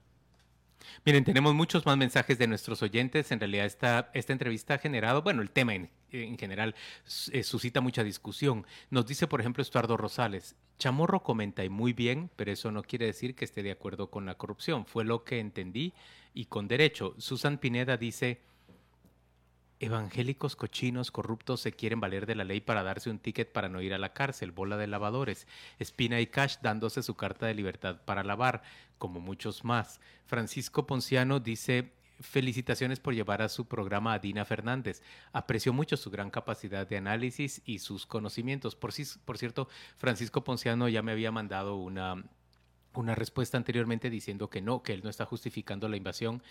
Miren, 1.06 1.24
tenemos 1.24 1.54
muchos 1.54 1.86
más 1.86 1.98
mensajes 1.98 2.38
de 2.38 2.48
nuestros 2.48 2.82
oyentes. 2.82 3.32
En 3.32 3.40
realidad, 3.40 3.66
esta, 3.66 4.12
esta 4.14 4.34
entrevista 4.34 4.76
ha 4.76 4.78
generado, 4.78 5.22
bueno, 5.22 5.42
el 5.42 5.52
tema 5.52 5.76
en, 5.76 5.90
en 6.12 6.38
general 6.38 6.76
eh, 7.32 7.44
suscita 7.44 7.82
mucha 7.82 8.04
discusión. 8.04 8.66
Nos 8.90 9.06
dice, 9.06 9.28
por 9.28 9.40
ejemplo, 9.40 9.62
Estuardo 9.62 9.98
Rosales, 9.98 10.56
Chamorro 10.78 11.24
comenta 11.24 11.64
y 11.64 11.70
muy 11.70 11.94
bien, 11.94 12.30
pero 12.36 12.52
eso 12.52 12.72
no 12.72 12.84
quiere 12.84 13.06
decir 13.06 13.36
que 13.36 13.46
esté 13.46 13.64
de 13.64 13.72
acuerdo 13.72 14.10
con 14.10 14.26
la 14.26 14.36
corrupción. 14.36 14.86
Fue 14.86 15.06
lo 15.06 15.24
que 15.24 15.40
entendí 15.40 15.94
y 16.34 16.46
con 16.46 16.68
derecho. 16.68 17.16
Susan 17.18 17.58
Pineda 17.58 17.98
dice, 17.98 18.42
Evangélicos 19.80 20.56
cochinos 20.56 21.12
corruptos 21.12 21.60
se 21.60 21.74
quieren 21.74 22.00
valer 22.00 22.26
de 22.26 22.36
la 22.36 22.46
ley 22.46 22.62
para 22.62 22.84
darse 22.84 23.10
un 23.10 23.20
ticket 23.20 23.52
para 23.52 23.68
no 23.68 23.82
ir 23.82 23.94
a 23.94 23.98
la 23.98 24.14
cárcel, 24.14 24.52
bola 24.52 24.78
de 24.78 24.88
lavadores, 24.88 25.48
Espina 25.80 26.22
y 26.22 26.28
Cash 26.28 26.58
dándose 26.62 27.04
su 27.04 27.16
carta 27.16 27.46
de 27.46 27.56
libertad 27.56 28.02
para 28.06 28.24
lavar, 28.24 28.64
como 28.98 29.20
muchos 29.20 29.66
más. 29.66 30.00
Francisco 30.26 30.88
Ponciano 30.88 31.42
dice, 31.42 31.92
felicitaciones 32.22 33.00
por 33.00 33.14
llevar 33.14 33.42
a 33.42 33.50
su 33.50 33.68
programa 33.68 34.14
a 34.14 34.20
Dina 34.20 34.46
Fernández. 34.46 35.02
Aprecio 35.34 35.74
mucho 35.74 35.98
su 35.98 36.10
gran 36.10 36.32
capacidad 36.32 36.88
de 36.88 36.98
análisis 36.98 37.62
y 37.66 37.80
sus 37.80 38.06
conocimientos. 38.06 38.76
Por, 38.76 38.94
por 39.26 39.38
cierto, 39.38 39.68
Francisco 39.98 40.44
Ponciano 40.44 40.88
ya 40.88 41.02
me 41.02 41.12
había 41.12 41.32
mandado 41.32 41.76
una, 41.76 42.24
una 42.94 43.16
respuesta 43.16 43.58
anteriormente 43.58 44.10
diciendo 44.10 44.50
que 44.50 44.62
no, 44.62 44.84
que 44.84 44.94
él 44.94 45.02
no 45.04 45.10
está 45.10 45.26
justificando 45.26 45.90
la 45.90 45.98
invasión 45.98 46.42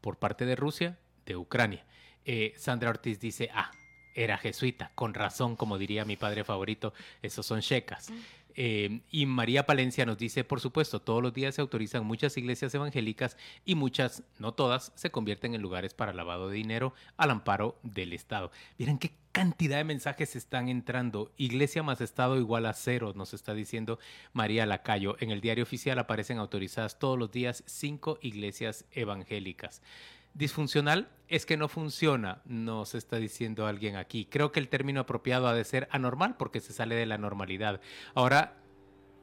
por 0.00 0.18
parte 0.18 0.44
de 0.44 0.56
Rusia 0.56 0.98
de 1.24 1.36
Ucrania. 1.36 1.84
Eh, 2.26 2.52
Sandra 2.56 2.90
Ortiz 2.90 3.20
dice, 3.20 3.48
ah, 3.54 3.70
era 4.14 4.36
jesuita, 4.36 4.90
con 4.94 5.14
razón, 5.14 5.56
como 5.56 5.78
diría 5.78 6.04
mi 6.04 6.16
padre 6.16 6.44
favorito, 6.44 6.92
esos 7.22 7.46
son 7.46 7.60
checas. 7.60 8.10
Eh, 8.58 9.00
y 9.10 9.26
María 9.26 9.66
Palencia 9.66 10.06
nos 10.06 10.16
dice, 10.16 10.42
por 10.42 10.60
supuesto, 10.60 11.00
todos 11.00 11.22
los 11.22 11.34
días 11.34 11.54
se 11.54 11.60
autorizan 11.60 12.06
muchas 12.06 12.36
iglesias 12.38 12.74
evangélicas 12.74 13.36
y 13.66 13.74
muchas, 13.74 14.22
no 14.38 14.54
todas, 14.54 14.92
se 14.94 15.10
convierten 15.10 15.54
en 15.54 15.60
lugares 15.60 15.92
para 15.92 16.14
lavado 16.14 16.48
de 16.48 16.56
dinero 16.56 16.94
al 17.18 17.30
amparo 17.30 17.78
del 17.82 18.14
Estado. 18.14 18.50
Miren 18.78 18.98
qué 18.98 19.12
cantidad 19.30 19.76
de 19.76 19.84
mensajes 19.84 20.34
están 20.34 20.70
entrando. 20.70 21.30
Iglesia 21.36 21.82
más 21.82 22.00
Estado 22.00 22.38
igual 22.38 22.64
a 22.64 22.72
cero, 22.72 23.12
nos 23.14 23.34
está 23.34 23.52
diciendo 23.52 23.98
María 24.32 24.64
Lacayo. 24.64 25.16
En 25.20 25.30
el 25.30 25.42
diario 25.42 25.64
oficial 25.64 25.98
aparecen 25.98 26.38
autorizadas 26.38 26.98
todos 26.98 27.18
los 27.18 27.30
días 27.30 27.62
cinco 27.66 28.18
iglesias 28.22 28.86
evangélicas. 28.92 29.82
Disfuncional 30.36 31.08
es 31.28 31.46
que 31.46 31.56
no 31.56 31.66
funciona, 31.66 32.42
nos 32.44 32.94
está 32.94 33.16
diciendo 33.16 33.66
alguien 33.66 33.96
aquí. 33.96 34.26
Creo 34.26 34.52
que 34.52 34.60
el 34.60 34.68
término 34.68 35.00
apropiado 35.00 35.46
ha 35.46 35.54
de 35.54 35.64
ser 35.64 35.88
anormal 35.90 36.36
porque 36.36 36.60
se 36.60 36.74
sale 36.74 36.94
de 36.94 37.06
la 37.06 37.16
normalidad. 37.16 37.80
Ahora, 38.14 38.58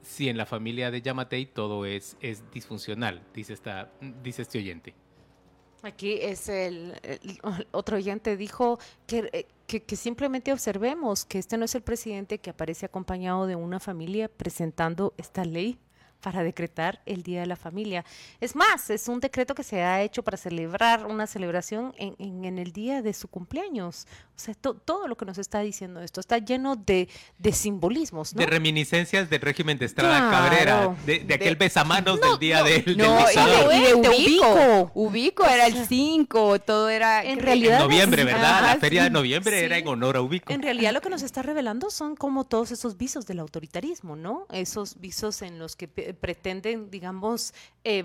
si 0.02 0.28
en 0.28 0.38
la 0.38 0.48
familia 0.48 0.90
de 0.90 1.04
Yamatei 1.04 1.46
todo 1.46 1.86
es, 1.86 2.18
es 2.20 2.50
disfuncional, 2.52 3.22
dice, 3.32 3.54
esta, 3.54 3.92
dice 4.24 4.42
este 4.42 4.58
oyente. 4.58 4.96
Aquí 5.84 6.14
es 6.14 6.50
el, 6.50 7.00
otro 7.72 7.98
oyente 7.98 8.36
dijo 8.36 8.80
que, 9.06 9.46
que, 9.68 9.84
que, 9.84 9.96
simplemente 9.96 10.52
observemos 10.52 11.26
que 11.26 11.38
este 11.38 11.58
no 11.58 11.66
es 11.66 11.76
el 11.76 11.84
presidente 11.84 12.40
que 12.40 12.50
aparece 12.50 12.88
acompañado 12.88 13.46
de 13.46 13.56
una 13.56 13.80
familia 13.80 14.30
presentando 14.30 15.14
esta 15.18 15.46
ley 15.46 15.78
para 16.24 16.42
decretar 16.42 17.02
el 17.06 17.22
Día 17.22 17.42
de 17.42 17.48
la 17.48 17.58
Familia. 17.58 18.06
Es 18.40 18.56
más, 18.56 18.90
es 18.90 19.10
un 19.10 19.20
decreto 19.20 19.54
que 19.54 19.62
se 19.62 19.84
ha 19.84 20.02
hecho 20.02 20.24
para 20.24 20.38
celebrar 20.38 21.06
una 21.06 21.28
celebración 21.28 21.94
en, 21.98 22.16
en, 22.18 22.58
el 22.58 22.72
día 22.72 23.02
de 23.02 23.14
su 23.14 23.28
cumpleaños. 23.28 24.08
O 24.36 24.40
sea, 24.40 24.54
todo 24.56 25.08
lo 25.08 25.18
que 25.18 25.26
nos 25.26 25.38
está 25.38 25.60
diciendo 25.60 26.02
esto 26.02 26.22
está 26.22 26.38
lleno 26.38 26.78
de, 26.78 27.10
de 27.38 27.52
simbolismos. 27.52 28.34
¿no? 28.34 28.40
De 28.40 28.46
reminiscencias 28.46 29.30
del 29.30 29.42
régimen 29.42 29.78
de 29.78 29.86
Estrada 29.86 30.32
Cabrera, 30.32 30.96
de, 31.06 31.20
de 31.20 31.34
aquel 31.34 31.58
besamanos 31.58 32.20
del 32.22 32.40
día 32.40 32.64
del, 32.64 32.98
no, 32.98 33.20
y 33.30 33.80
de, 33.82 33.94
Ubico. 33.94 34.92
Ubico 34.94 35.46
era 35.46 35.68
el 35.68 35.86
5, 35.86 36.60
todo 36.60 36.90
era... 36.90 37.24
En 37.24 37.40
realidad... 37.40 37.82
En 37.82 37.84
noviembre, 37.84 38.24
¿verdad? 38.24 38.62
la 38.62 38.78
feria 38.78 39.04
de 39.04 39.10
noviembre 39.10 39.66
era 39.66 39.78
en 39.78 39.88
honor 39.90 40.16
a 40.16 40.22
Ubico. 40.22 40.54
En 40.54 40.62
realidad 40.62 40.94
lo 40.94 41.02
que 41.02 41.10
nos 41.10 41.22
está 41.22 41.42
revelando 41.42 41.90
son 41.90 42.16
como 42.16 42.46
todos 42.46 42.72
esos 42.72 42.98
visos 42.98 43.26
del 43.26 43.40
autoritarismo, 43.40 44.16
¿no? 44.16 44.48
Esos 44.52 45.02
visos 45.02 45.42
en 45.42 45.60
los 45.60 45.76
que 45.76 46.13
pretenden, 46.14 46.90
digamos, 46.90 47.54
eh, 47.84 48.04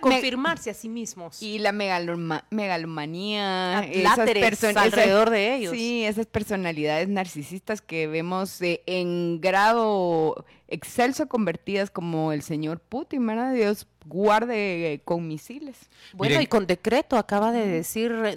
confirmarse 0.00 0.70
a 0.70 0.74
sí 0.74 0.88
mismos. 0.88 1.42
Y 1.42 1.58
la 1.58 1.72
megalomanía, 1.72 3.84
esas 3.84 4.76
alrededor 4.76 5.30
de 5.30 5.54
ellos. 5.54 5.72
Sí, 5.72 6.04
esas 6.04 6.26
personalidades 6.26 7.08
narcisistas 7.08 7.80
que 7.80 8.06
vemos 8.06 8.60
eh, 8.62 8.82
en 8.86 9.40
grado 9.40 10.44
excelso 10.68 11.28
convertidas 11.28 11.90
como 11.90 12.32
el 12.32 12.42
señor 12.42 12.80
Putin, 12.80 13.26
¿verdad? 13.26 13.54
Dios 13.54 13.86
guarde 14.04 14.94
eh, 14.94 15.00
con 15.04 15.28
misiles. 15.28 15.76
Bueno, 16.12 16.40
y 16.40 16.46
con 16.46 16.66
decreto 16.66 17.16
acaba 17.16 17.52
de 17.52 17.66
decir, 17.66 18.12
eh, 18.24 18.36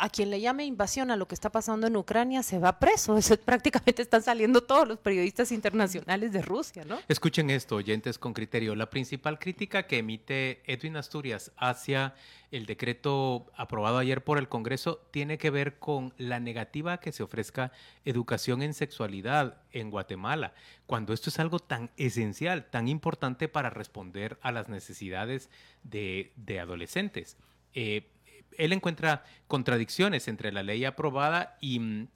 a 0.00 0.08
quien 0.08 0.30
le 0.30 0.40
llame 0.40 0.64
invasión 0.64 1.10
a 1.10 1.16
lo 1.16 1.28
que 1.28 1.34
está 1.34 1.50
pasando 1.50 1.86
en 1.86 1.96
Ucrania 1.96 2.42
se 2.42 2.58
va 2.58 2.78
preso. 2.78 3.16
Eso 3.18 3.36
prácticamente 3.36 4.02
están 4.02 4.22
saliendo 4.22 4.62
todos 4.62 4.88
los 4.88 4.98
periodistas 4.98 5.52
internacionales 5.52 6.32
de 6.32 6.42
Rusia, 6.42 6.84
¿no? 6.84 6.98
Escuchen 7.08 7.50
esto, 7.50 7.76
oyentes 7.76 8.18
con 8.18 8.34
criterio. 8.34 8.74
La 8.74 8.90
principal 8.90 9.38
crítica 9.38 9.86
que 9.86 9.98
emite 9.98 10.62
Edwin 10.66 10.96
Asturias 10.96 11.52
hacia 11.56 12.14
el 12.50 12.66
decreto 12.66 13.46
aprobado 13.56 13.98
ayer 13.98 14.24
por 14.24 14.38
el 14.38 14.48
Congreso 14.48 15.00
tiene 15.10 15.38
que 15.38 15.50
ver 15.50 15.78
con 15.78 16.14
la 16.16 16.40
negativa 16.40 16.98
que 16.98 17.12
se 17.12 17.22
ofrezca 17.22 17.72
educación 18.04 18.62
en 18.62 18.74
sexualidad 18.74 19.58
en 19.72 19.90
Guatemala, 19.90 20.54
cuando 20.86 21.12
esto 21.12 21.30
es 21.30 21.38
algo 21.38 21.58
tan 21.58 21.90
esencial, 21.96 22.70
tan 22.70 22.88
importante 22.88 23.48
para 23.48 23.70
responder 23.70 24.38
a 24.40 24.50
las 24.50 24.68
necesidades 24.68 25.50
de, 25.82 26.32
adolescentes. 26.60 27.36
Eh, 27.74 28.08
él 28.56 28.72
encuentra 28.72 29.24
contradicciones 29.46 30.28
entre 30.28 30.52
la 30.52 30.62
ley 30.62 30.84
aprobada 30.84 31.56
y, 31.60 32.08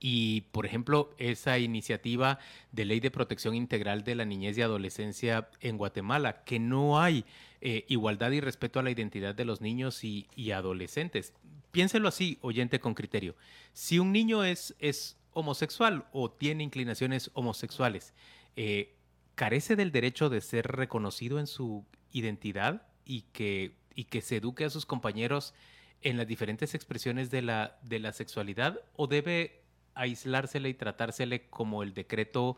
y, 0.00 0.42
por 0.52 0.66
ejemplo, 0.66 1.14
esa 1.18 1.58
iniciativa 1.58 2.38
de 2.72 2.84
ley 2.84 3.00
de 3.00 3.10
protección 3.10 3.54
integral 3.54 4.04
de 4.04 4.14
la 4.14 4.24
niñez 4.24 4.58
y 4.58 4.62
adolescencia 4.62 5.48
en 5.60 5.78
Guatemala, 5.78 6.44
que 6.44 6.58
no 6.58 7.00
hay 7.00 7.24
eh, 7.60 7.84
igualdad 7.88 8.32
y 8.32 8.40
respeto 8.40 8.80
a 8.80 8.82
la 8.82 8.90
identidad 8.90 9.34
de 9.34 9.44
los 9.44 9.60
niños 9.60 10.02
y, 10.02 10.26
adolescentes. 10.50 11.32
Piénselo 11.70 12.08
así, 12.08 12.38
oyente 12.40 12.80
con 12.80 12.94
criterio. 12.94 13.36
Si 13.72 13.98
un 13.98 14.12
niño 14.12 14.44
es, 14.44 14.74
es 14.80 15.16
homosexual 15.32 16.04
o 16.12 16.30
tiene 16.30 16.64
inclinaciones 16.64 17.30
homosexuales, 17.34 18.12
eh, 18.56 18.96
carece 19.36 19.76
del 19.76 19.92
derecho 19.92 20.28
de 20.28 20.40
ser 20.40 20.66
reconocido 20.66 21.38
en 21.38 21.46
su 21.46 21.86
identidad 22.10 22.86
y 23.04 23.22
que 23.32 23.76
y 23.94 24.04
que 24.04 24.20
se 24.20 24.36
eduque 24.36 24.64
a 24.64 24.70
sus 24.70 24.86
compañeros 24.86 25.54
en 26.02 26.16
las 26.16 26.26
diferentes 26.26 26.74
expresiones 26.74 27.30
de 27.30 27.42
la, 27.42 27.78
de 27.82 27.98
la 28.00 28.12
sexualidad 28.12 28.80
o 28.96 29.06
debe 29.06 29.62
aislársele 29.94 30.68
y 30.68 30.74
tratársele 30.74 31.48
como 31.48 31.82
el 31.82 31.94
decreto 31.94 32.56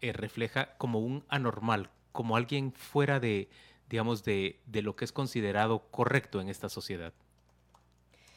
eh, 0.00 0.12
refleja 0.12 0.76
como 0.78 1.00
un 1.00 1.24
anormal, 1.28 1.90
como 2.12 2.36
alguien 2.36 2.72
fuera 2.72 3.20
de, 3.20 3.48
digamos, 3.88 4.24
de, 4.24 4.60
de 4.66 4.82
lo 4.82 4.96
que 4.96 5.04
es 5.04 5.12
considerado 5.12 5.88
correcto 5.90 6.40
en 6.40 6.48
esta 6.48 6.68
sociedad? 6.68 7.12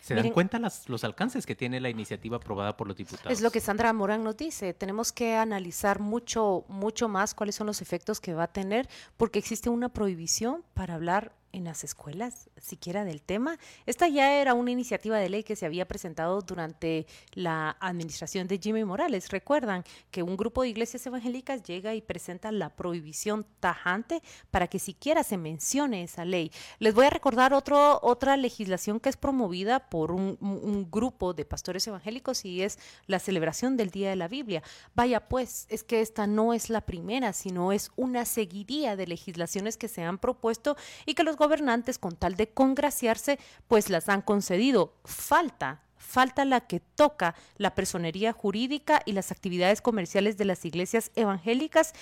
¿Se 0.01 0.15
dan 0.15 0.31
cuenta 0.31 0.57
las, 0.57 0.89
los 0.89 1.03
alcances 1.03 1.45
que 1.45 1.55
tiene 1.55 1.79
la 1.79 1.89
iniciativa 1.89 2.37
aprobada 2.37 2.75
por 2.77 2.87
los 2.87 2.95
diputados? 2.95 3.31
Es 3.31 3.41
lo 3.41 3.51
que 3.51 3.59
Sandra 3.59 3.93
Morán 3.93 4.23
nos 4.23 4.37
dice. 4.37 4.73
Tenemos 4.73 5.11
que 5.11 5.35
analizar 5.35 5.99
mucho, 5.99 6.65
mucho 6.67 7.07
más 7.07 7.35
cuáles 7.35 7.55
son 7.55 7.67
los 7.67 7.81
efectos 7.81 8.19
que 8.19 8.33
va 8.33 8.43
a 8.43 8.47
tener, 8.51 8.89
porque 9.17 9.37
existe 9.37 9.69
una 9.69 9.89
prohibición 9.89 10.63
para 10.73 10.95
hablar 10.95 11.35
en 11.51 11.63
las 11.63 11.83
escuelas 11.83 12.49
siquiera 12.61 13.05
del 13.05 13.21
tema. 13.21 13.57
Esta 13.85 14.07
ya 14.07 14.39
era 14.39 14.53
una 14.53 14.71
iniciativa 14.71 15.17
de 15.17 15.29
ley 15.29 15.43
que 15.43 15.55
se 15.55 15.65
había 15.65 15.87
presentado 15.87 16.41
durante 16.41 17.07
la 17.33 17.77
administración 17.79 18.47
de 18.47 18.59
Jimmy 18.59 18.83
Morales. 18.83 19.29
Recuerdan 19.29 19.83
que 20.11 20.23
un 20.23 20.37
grupo 20.37 20.61
de 20.61 20.69
iglesias 20.69 21.05
evangélicas 21.05 21.63
llega 21.63 21.95
y 21.95 22.01
presenta 22.01 22.51
la 22.51 22.69
prohibición 22.75 23.45
tajante 23.59 24.21
para 24.51 24.67
que 24.67 24.79
siquiera 24.79 25.23
se 25.23 25.37
mencione 25.37 26.03
esa 26.03 26.25
ley. 26.25 26.51
Les 26.79 26.93
voy 26.93 27.05
a 27.05 27.09
recordar 27.09 27.53
otro, 27.53 27.99
otra 28.03 28.37
legislación 28.37 28.99
que 28.99 29.09
es 29.09 29.17
promovida 29.17 29.89
por 29.89 30.11
un, 30.11 30.37
un 30.41 30.89
grupo 30.91 31.33
de 31.33 31.45
pastores 31.45 31.87
evangélicos 31.87 32.45
y 32.45 32.61
es 32.61 32.79
la 33.07 33.19
celebración 33.19 33.77
del 33.77 33.89
Día 33.89 34.09
de 34.09 34.15
la 34.15 34.27
Biblia. 34.27 34.63
Vaya 34.95 35.27
pues, 35.27 35.65
es 35.69 35.83
que 35.83 36.01
esta 36.01 36.27
no 36.27 36.53
es 36.53 36.69
la 36.69 36.81
primera, 36.81 37.33
sino 37.33 37.71
es 37.71 37.91
una 37.95 38.25
seguidilla 38.25 38.95
de 38.95 39.07
legislaciones 39.07 39.77
que 39.77 39.87
se 39.87 40.03
han 40.03 40.17
propuesto 40.17 40.75
y 41.05 41.13
que 41.13 41.23
los 41.23 41.38
gobernantes, 41.39 41.97
con 41.97 42.15
tal 42.15 42.35
de 42.35 42.49
congraciarse, 42.49 43.39
pues 43.67 43.89
las 43.89 44.09
han 44.09 44.21
concedido. 44.21 44.93
Falta 45.03 45.81
falta 46.09 46.43
la 46.43 46.61
que 46.61 46.79
toca 46.79 47.35
la 47.57 47.75
personería 47.75 48.33
jurídica 48.33 49.01
y 49.05 49.11
las 49.11 49.31
actividades 49.31 49.81
comerciales 49.81 50.37
de 50.37 50.45
las 50.45 50.65
iglesias 50.65 51.11
evangélicas 51.15 51.93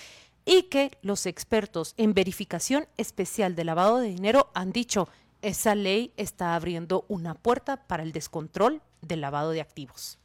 y 0.45 0.63
que 0.63 0.97
los 1.01 1.25
expertos 1.25 1.93
en 1.97 2.13
verificación 2.13 2.87
especial 2.95 3.55
de 3.55 3.65
lavado 3.65 3.97
de 3.97 4.07
dinero 4.07 4.49
han 4.53 4.71
dicho, 4.71 5.09
esa 5.41 5.75
ley 5.75 6.13
está 6.15 6.55
abriendo 6.55 7.05
una 7.09 7.33
puerta 7.35 7.85
para 7.87 8.03
el 8.03 8.13
descontrol 8.13 8.81
del 9.01 9.21
lavado 9.21 9.51
de 9.51 9.61
activos. 9.61 10.19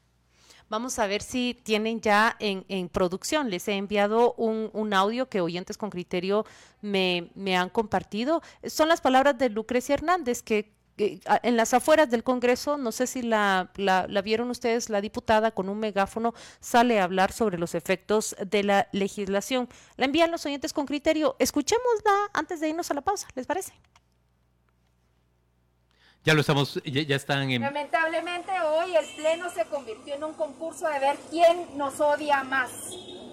Vamos 0.72 0.98
a 0.98 1.06
ver 1.06 1.20
si 1.20 1.60
tienen 1.64 2.00
ya 2.00 2.34
en, 2.38 2.88
producción. 2.88 3.50
Les 3.50 3.68
he 3.68 3.74
enviado 3.74 4.32
un, 4.38 4.94
audio 4.94 5.28
que 5.28 5.42
oyentes 5.42 5.76
con 5.76 5.90
criterio 5.90 6.46
me, 6.80 7.28
han 7.54 7.68
compartido. 7.68 8.40
Son 8.64 8.88
las 8.88 9.02
palabras 9.02 9.36
de 9.36 9.50
Lucrecia 9.50 9.92
Hernández, 9.92 10.42
que 10.42 10.72
en 10.96 11.58
las 11.58 11.74
afueras 11.74 12.08
del 12.08 12.24
Congreso, 12.24 12.78
no 12.78 12.90
sé 12.90 13.06
si 13.06 13.20
la, 13.20 13.70
la, 13.76 14.06
vieron 14.22 14.48
ustedes, 14.48 14.88
la 14.88 15.02
diputada 15.02 15.50
con 15.50 15.68
un 15.68 15.78
megáfono 15.78 16.32
sale 16.60 17.00
a 17.00 17.04
hablar 17.04 17.32
sobre 17.32 17.58
los 17.58 17.74
efectos 17.74 18.34
de 18.42 18.62
la 18.62 18.88
legislación. 18.92 19.68
La 19.98 20.06
envían 20.06 20.30
los 20.30 20.46
oyentes 20.46 20.72
con 20.72 20.86
criterio. 20.86 21.36
Escuchémosla 21.38 22.30
antes 22.32 22.60
de 22.60 22.70
irnos 22.70 22.90
a 22.90 22.94
la 22.94 23.02
pausa, 23.02 23.28
¿les 23.34 23.46
parece? 23.46 23.74
Ya 26.24 26.34
lo 26.34 26.40
estamos, 26.42 26.80
ya, 26.84 27.16
están 27.16 27.50
en... 27.50 27.62
Lamentablemente 27.62 28.52
hoy 28.60 28.94
el 28.94 29.04
Pleno 29.16 29.50
se 29.50 29.64
convirtió 29.64 30.14
en 30.14 30.22
un 30.22 30.34
concurso 30.34 30.88
de 30.88 31.00
ver 31.00 31.16
quién 31.30 31.76
nos 31.76 31.98
odia 31.98 32.44
más. 32.44 32.70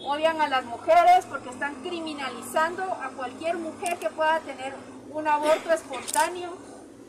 Odian 0.07 0.41
a 0.41 0.47
las 0.47 0.65
mujeres 0.65 1.23
porque 1.29 1.49
están 1.49 1.75
criminalizando 1.83 2.81
a 2.81 3.09
cualquier 3.15 3.57
mujer 3.57 3.99
que 3.99 4.09
pueda 4.09 4.39
tener 4.39 4.73
un 5.11 5.27
aborto 5.27 5.71
espontáneo. 5.71 6.57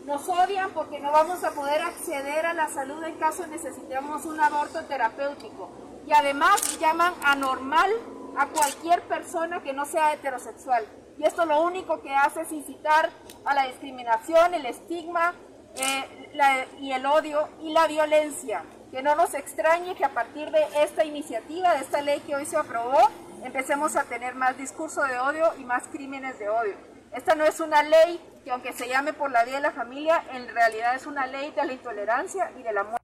Nos 0.04 0.28
odian 0.28 0.70
porque 0.72 1.00
no 1.00 1.12
vamos 1.12 1.42
a 1.44 1.52
poder 1.52 1.80
acceder 1.80 2.44
a 2.44 2.52
la 2.52 2.68
salud 2.68 3.02
en 3.04 3.14
caso 3.14 3.46
necesitemos 3.46 4.26
un 4.26 4.38
aborto 4.38 4.84
terapéutico. 4.84 5.70
Y 6.06 6.12
además 6.12 6.78
llaman 6.78 7.14
anormal 7.24 7.90
a 8.36 8.48
cualquier 8.48 9.00
persona 9.04 9.62
que 9.62 9.72
no 9.72 9.86
sea 9.86 10.12
heterosexual. 10.12 10.84
Y 11.16 11.24
esto 11.24 11.46
lo 11.46 11.62
único 11.62 12.02
que 12.02 12.14
hace 12.14 12.42
es 12.42 12.52
incitar 12.52 13.08
a 13.46 13.54
la 13.54 13.66
discriminación, 13.66 14.52
el 14.52 14.66
estigma, 14.66 15.34
eh, 15.76 16.66
y 16.80 16.92
el 16.92 17.06
odio 17.06 17.48
y 17.60 17.72
la 17.72 17.86
violencia. 17.86 18.62
Que 18.90 19.02
no 19.02 19.14
nos 19.14 19.34
extrañe 19.34 19.94
que 19.94 20.04
a 20.04 20.12
partir 20.12 20.50
de 20.50 20.64
esta 20.82 21.04
iniciativa, 21.04 21.74
de 21.74 21.80
esta 21.80 22.02
ley 22.02 22.20
que 22.20 22.34
hoy 22.34 22.44
se 22.44 22.56
aprobó, 22.56 22.98
empecemos 23.44 23.96
a 23.96 24.04
tener 24.04 24.34
más 24.34 24.56
discurso 24.56 25.02
de 25.04 25.18
odio 25.18 25.52
y 25.58 25.64
más 25.64 25.86
crímenes 25.88 26.38
de 26.38 26.48
odio. 26.48 26.74
Esta 27.12 27.34
no 27.34 27.44
es 27.44 27.60
una 27.60 27.82
ley 27.82 28.20
que 28.44 28.50
aunque 28.50 28.72
se 28.72 28.88
llame 28.88 29.12
por 29.12 29.30
la 29.30 29.44
vía 29.44 29.56
de 29.56 29.60
la 29.60 29.72
familia, 29.72 30.24
en 30.32 30.48
realidad 30.48 30.94
es 30.94 31.06
una 31.06 31.26
ley 31.26 31.50
de 31.52 31.64
la 31.64 31.72
intolerancia 31.72 32.50
y 32.58 32.62
de 32.62 32.72
la 32.72 32.84
muerte. 32.84 33.00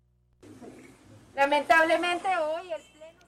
Lamentablemente 1.34 2.28
hoy 2.38 2.72
el 2.72 2.82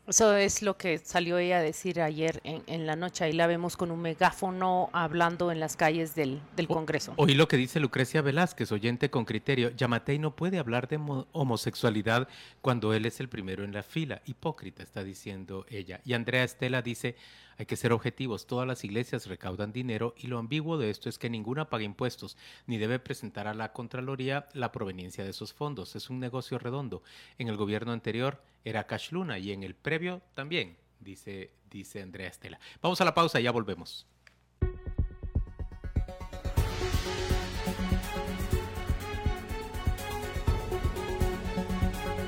eso 0.08 0.34
es 0.36 0.62
lo 0.62 0.78
que 0.78 0.96
salió 0.98 1.36
ella 1.36 1.58
a 1.58 1.62
decir 1.62 2.00
ayer 2.00 2.40
en, 2.42 2.86
la 2.86 2.96
noche. 2.96 3.24
Ahí 3.24 3.32
la 3.32 3.46
vemos 3.46 3.76
con 3.76 3.90
un 3.90 4.00
megáfono 4.00 4.88
hablando 4.94 5.52
en 5.52 5.60
las 5.60 5.76
calles 5.76 6.14
del, 6.14 6.40
Congreso. 6.66 7.12
Hoy 7.16 7.34
lo 7.34 7.46
que 7.46 7.58
dice 7.58 7.78
Lucrecia 7.78 8.22
Velázquez, 8.22 8.72
oyente 8.72 9.10
con 9.10 9.26
criterio. 9.26 9.70
Yamatei 9.70 10.18
no 10.18 10.34
puede 10.34 10.58
hablar 10.58 10.88
de 10.88 10.98
homosexualidad 11.32 12.26
cuando 12.62 12.94
él 12.94 13.04
es 13.04 13.20
el 13.20 13.28
primero 13.28 13.64
en 13.64 13.72
la 13.72 13.82
fila. 13.82 14.22
Hipócrita, 14.24 14.82
está 14.82 15.04
diciendo 15.04 15.66
ella. 15.68 16.00
Y 16.04 16.14
Andrea 16.14 16.42
Estela 16.42 16.80
dice, 16.80 17.14
hay 17.58 17.66
que 17.66 17.76
ser 17.76 17.92
objetivos. 17.92 18.46
Todas 18.46 18.66
las 18.66 18.84
iglesias 18.84 19.26
recaudan 19.26 19.72
dinero 19.72 20.14
y 20.16 20.28
lo 20.28 20.38
ambiguo 20.38 20.78
de 20.78 20.90
esto 20.90 21.08
es 21.08 21.18
que 21.18 21.28
ninguna 21.28 21.68
paga 21.68 21.82
impuestos 21.82 22.36
ni 22.66 22.78
debe 22.78 23.00
presentar 23.00 23.48
a 23.48 23.54
la 23.54 23.72
Contraloría 23.72 24.48
la 24.54 24.72
proveniencia 24.72 25.24
de 25.24 25.30
esos 25.30 25.52
fondos. 25.52 25.96
Es 25.96 26.08
un 26.08 26.20
negocio 26.20 26.58
redondo. 26.58 27.02
En 27.36 27.48
el 27.48 27.56
gobierno 27.56 27.92
anterior 27.92 28.42
era 28.64 28.86
Cash 28.86 29.10
Luna 29.10 29.38
y 29.38 29.52
en 29.52 29.64
el 29.64 29.74
previo 29.74 30.22
también, 30.34 30.76
dice, 31.00 31.50
dice 31.68 32.00
Andrea 32.00 32.28
Estela. 32.28 32.60
Vamos 32.80 33.00
a 33.00 33.04
la 33.04 33.14
pausa 33.14 33.40
y 33.40 33.44
ya 33.44 33.50
volvemos. 33.50 34.06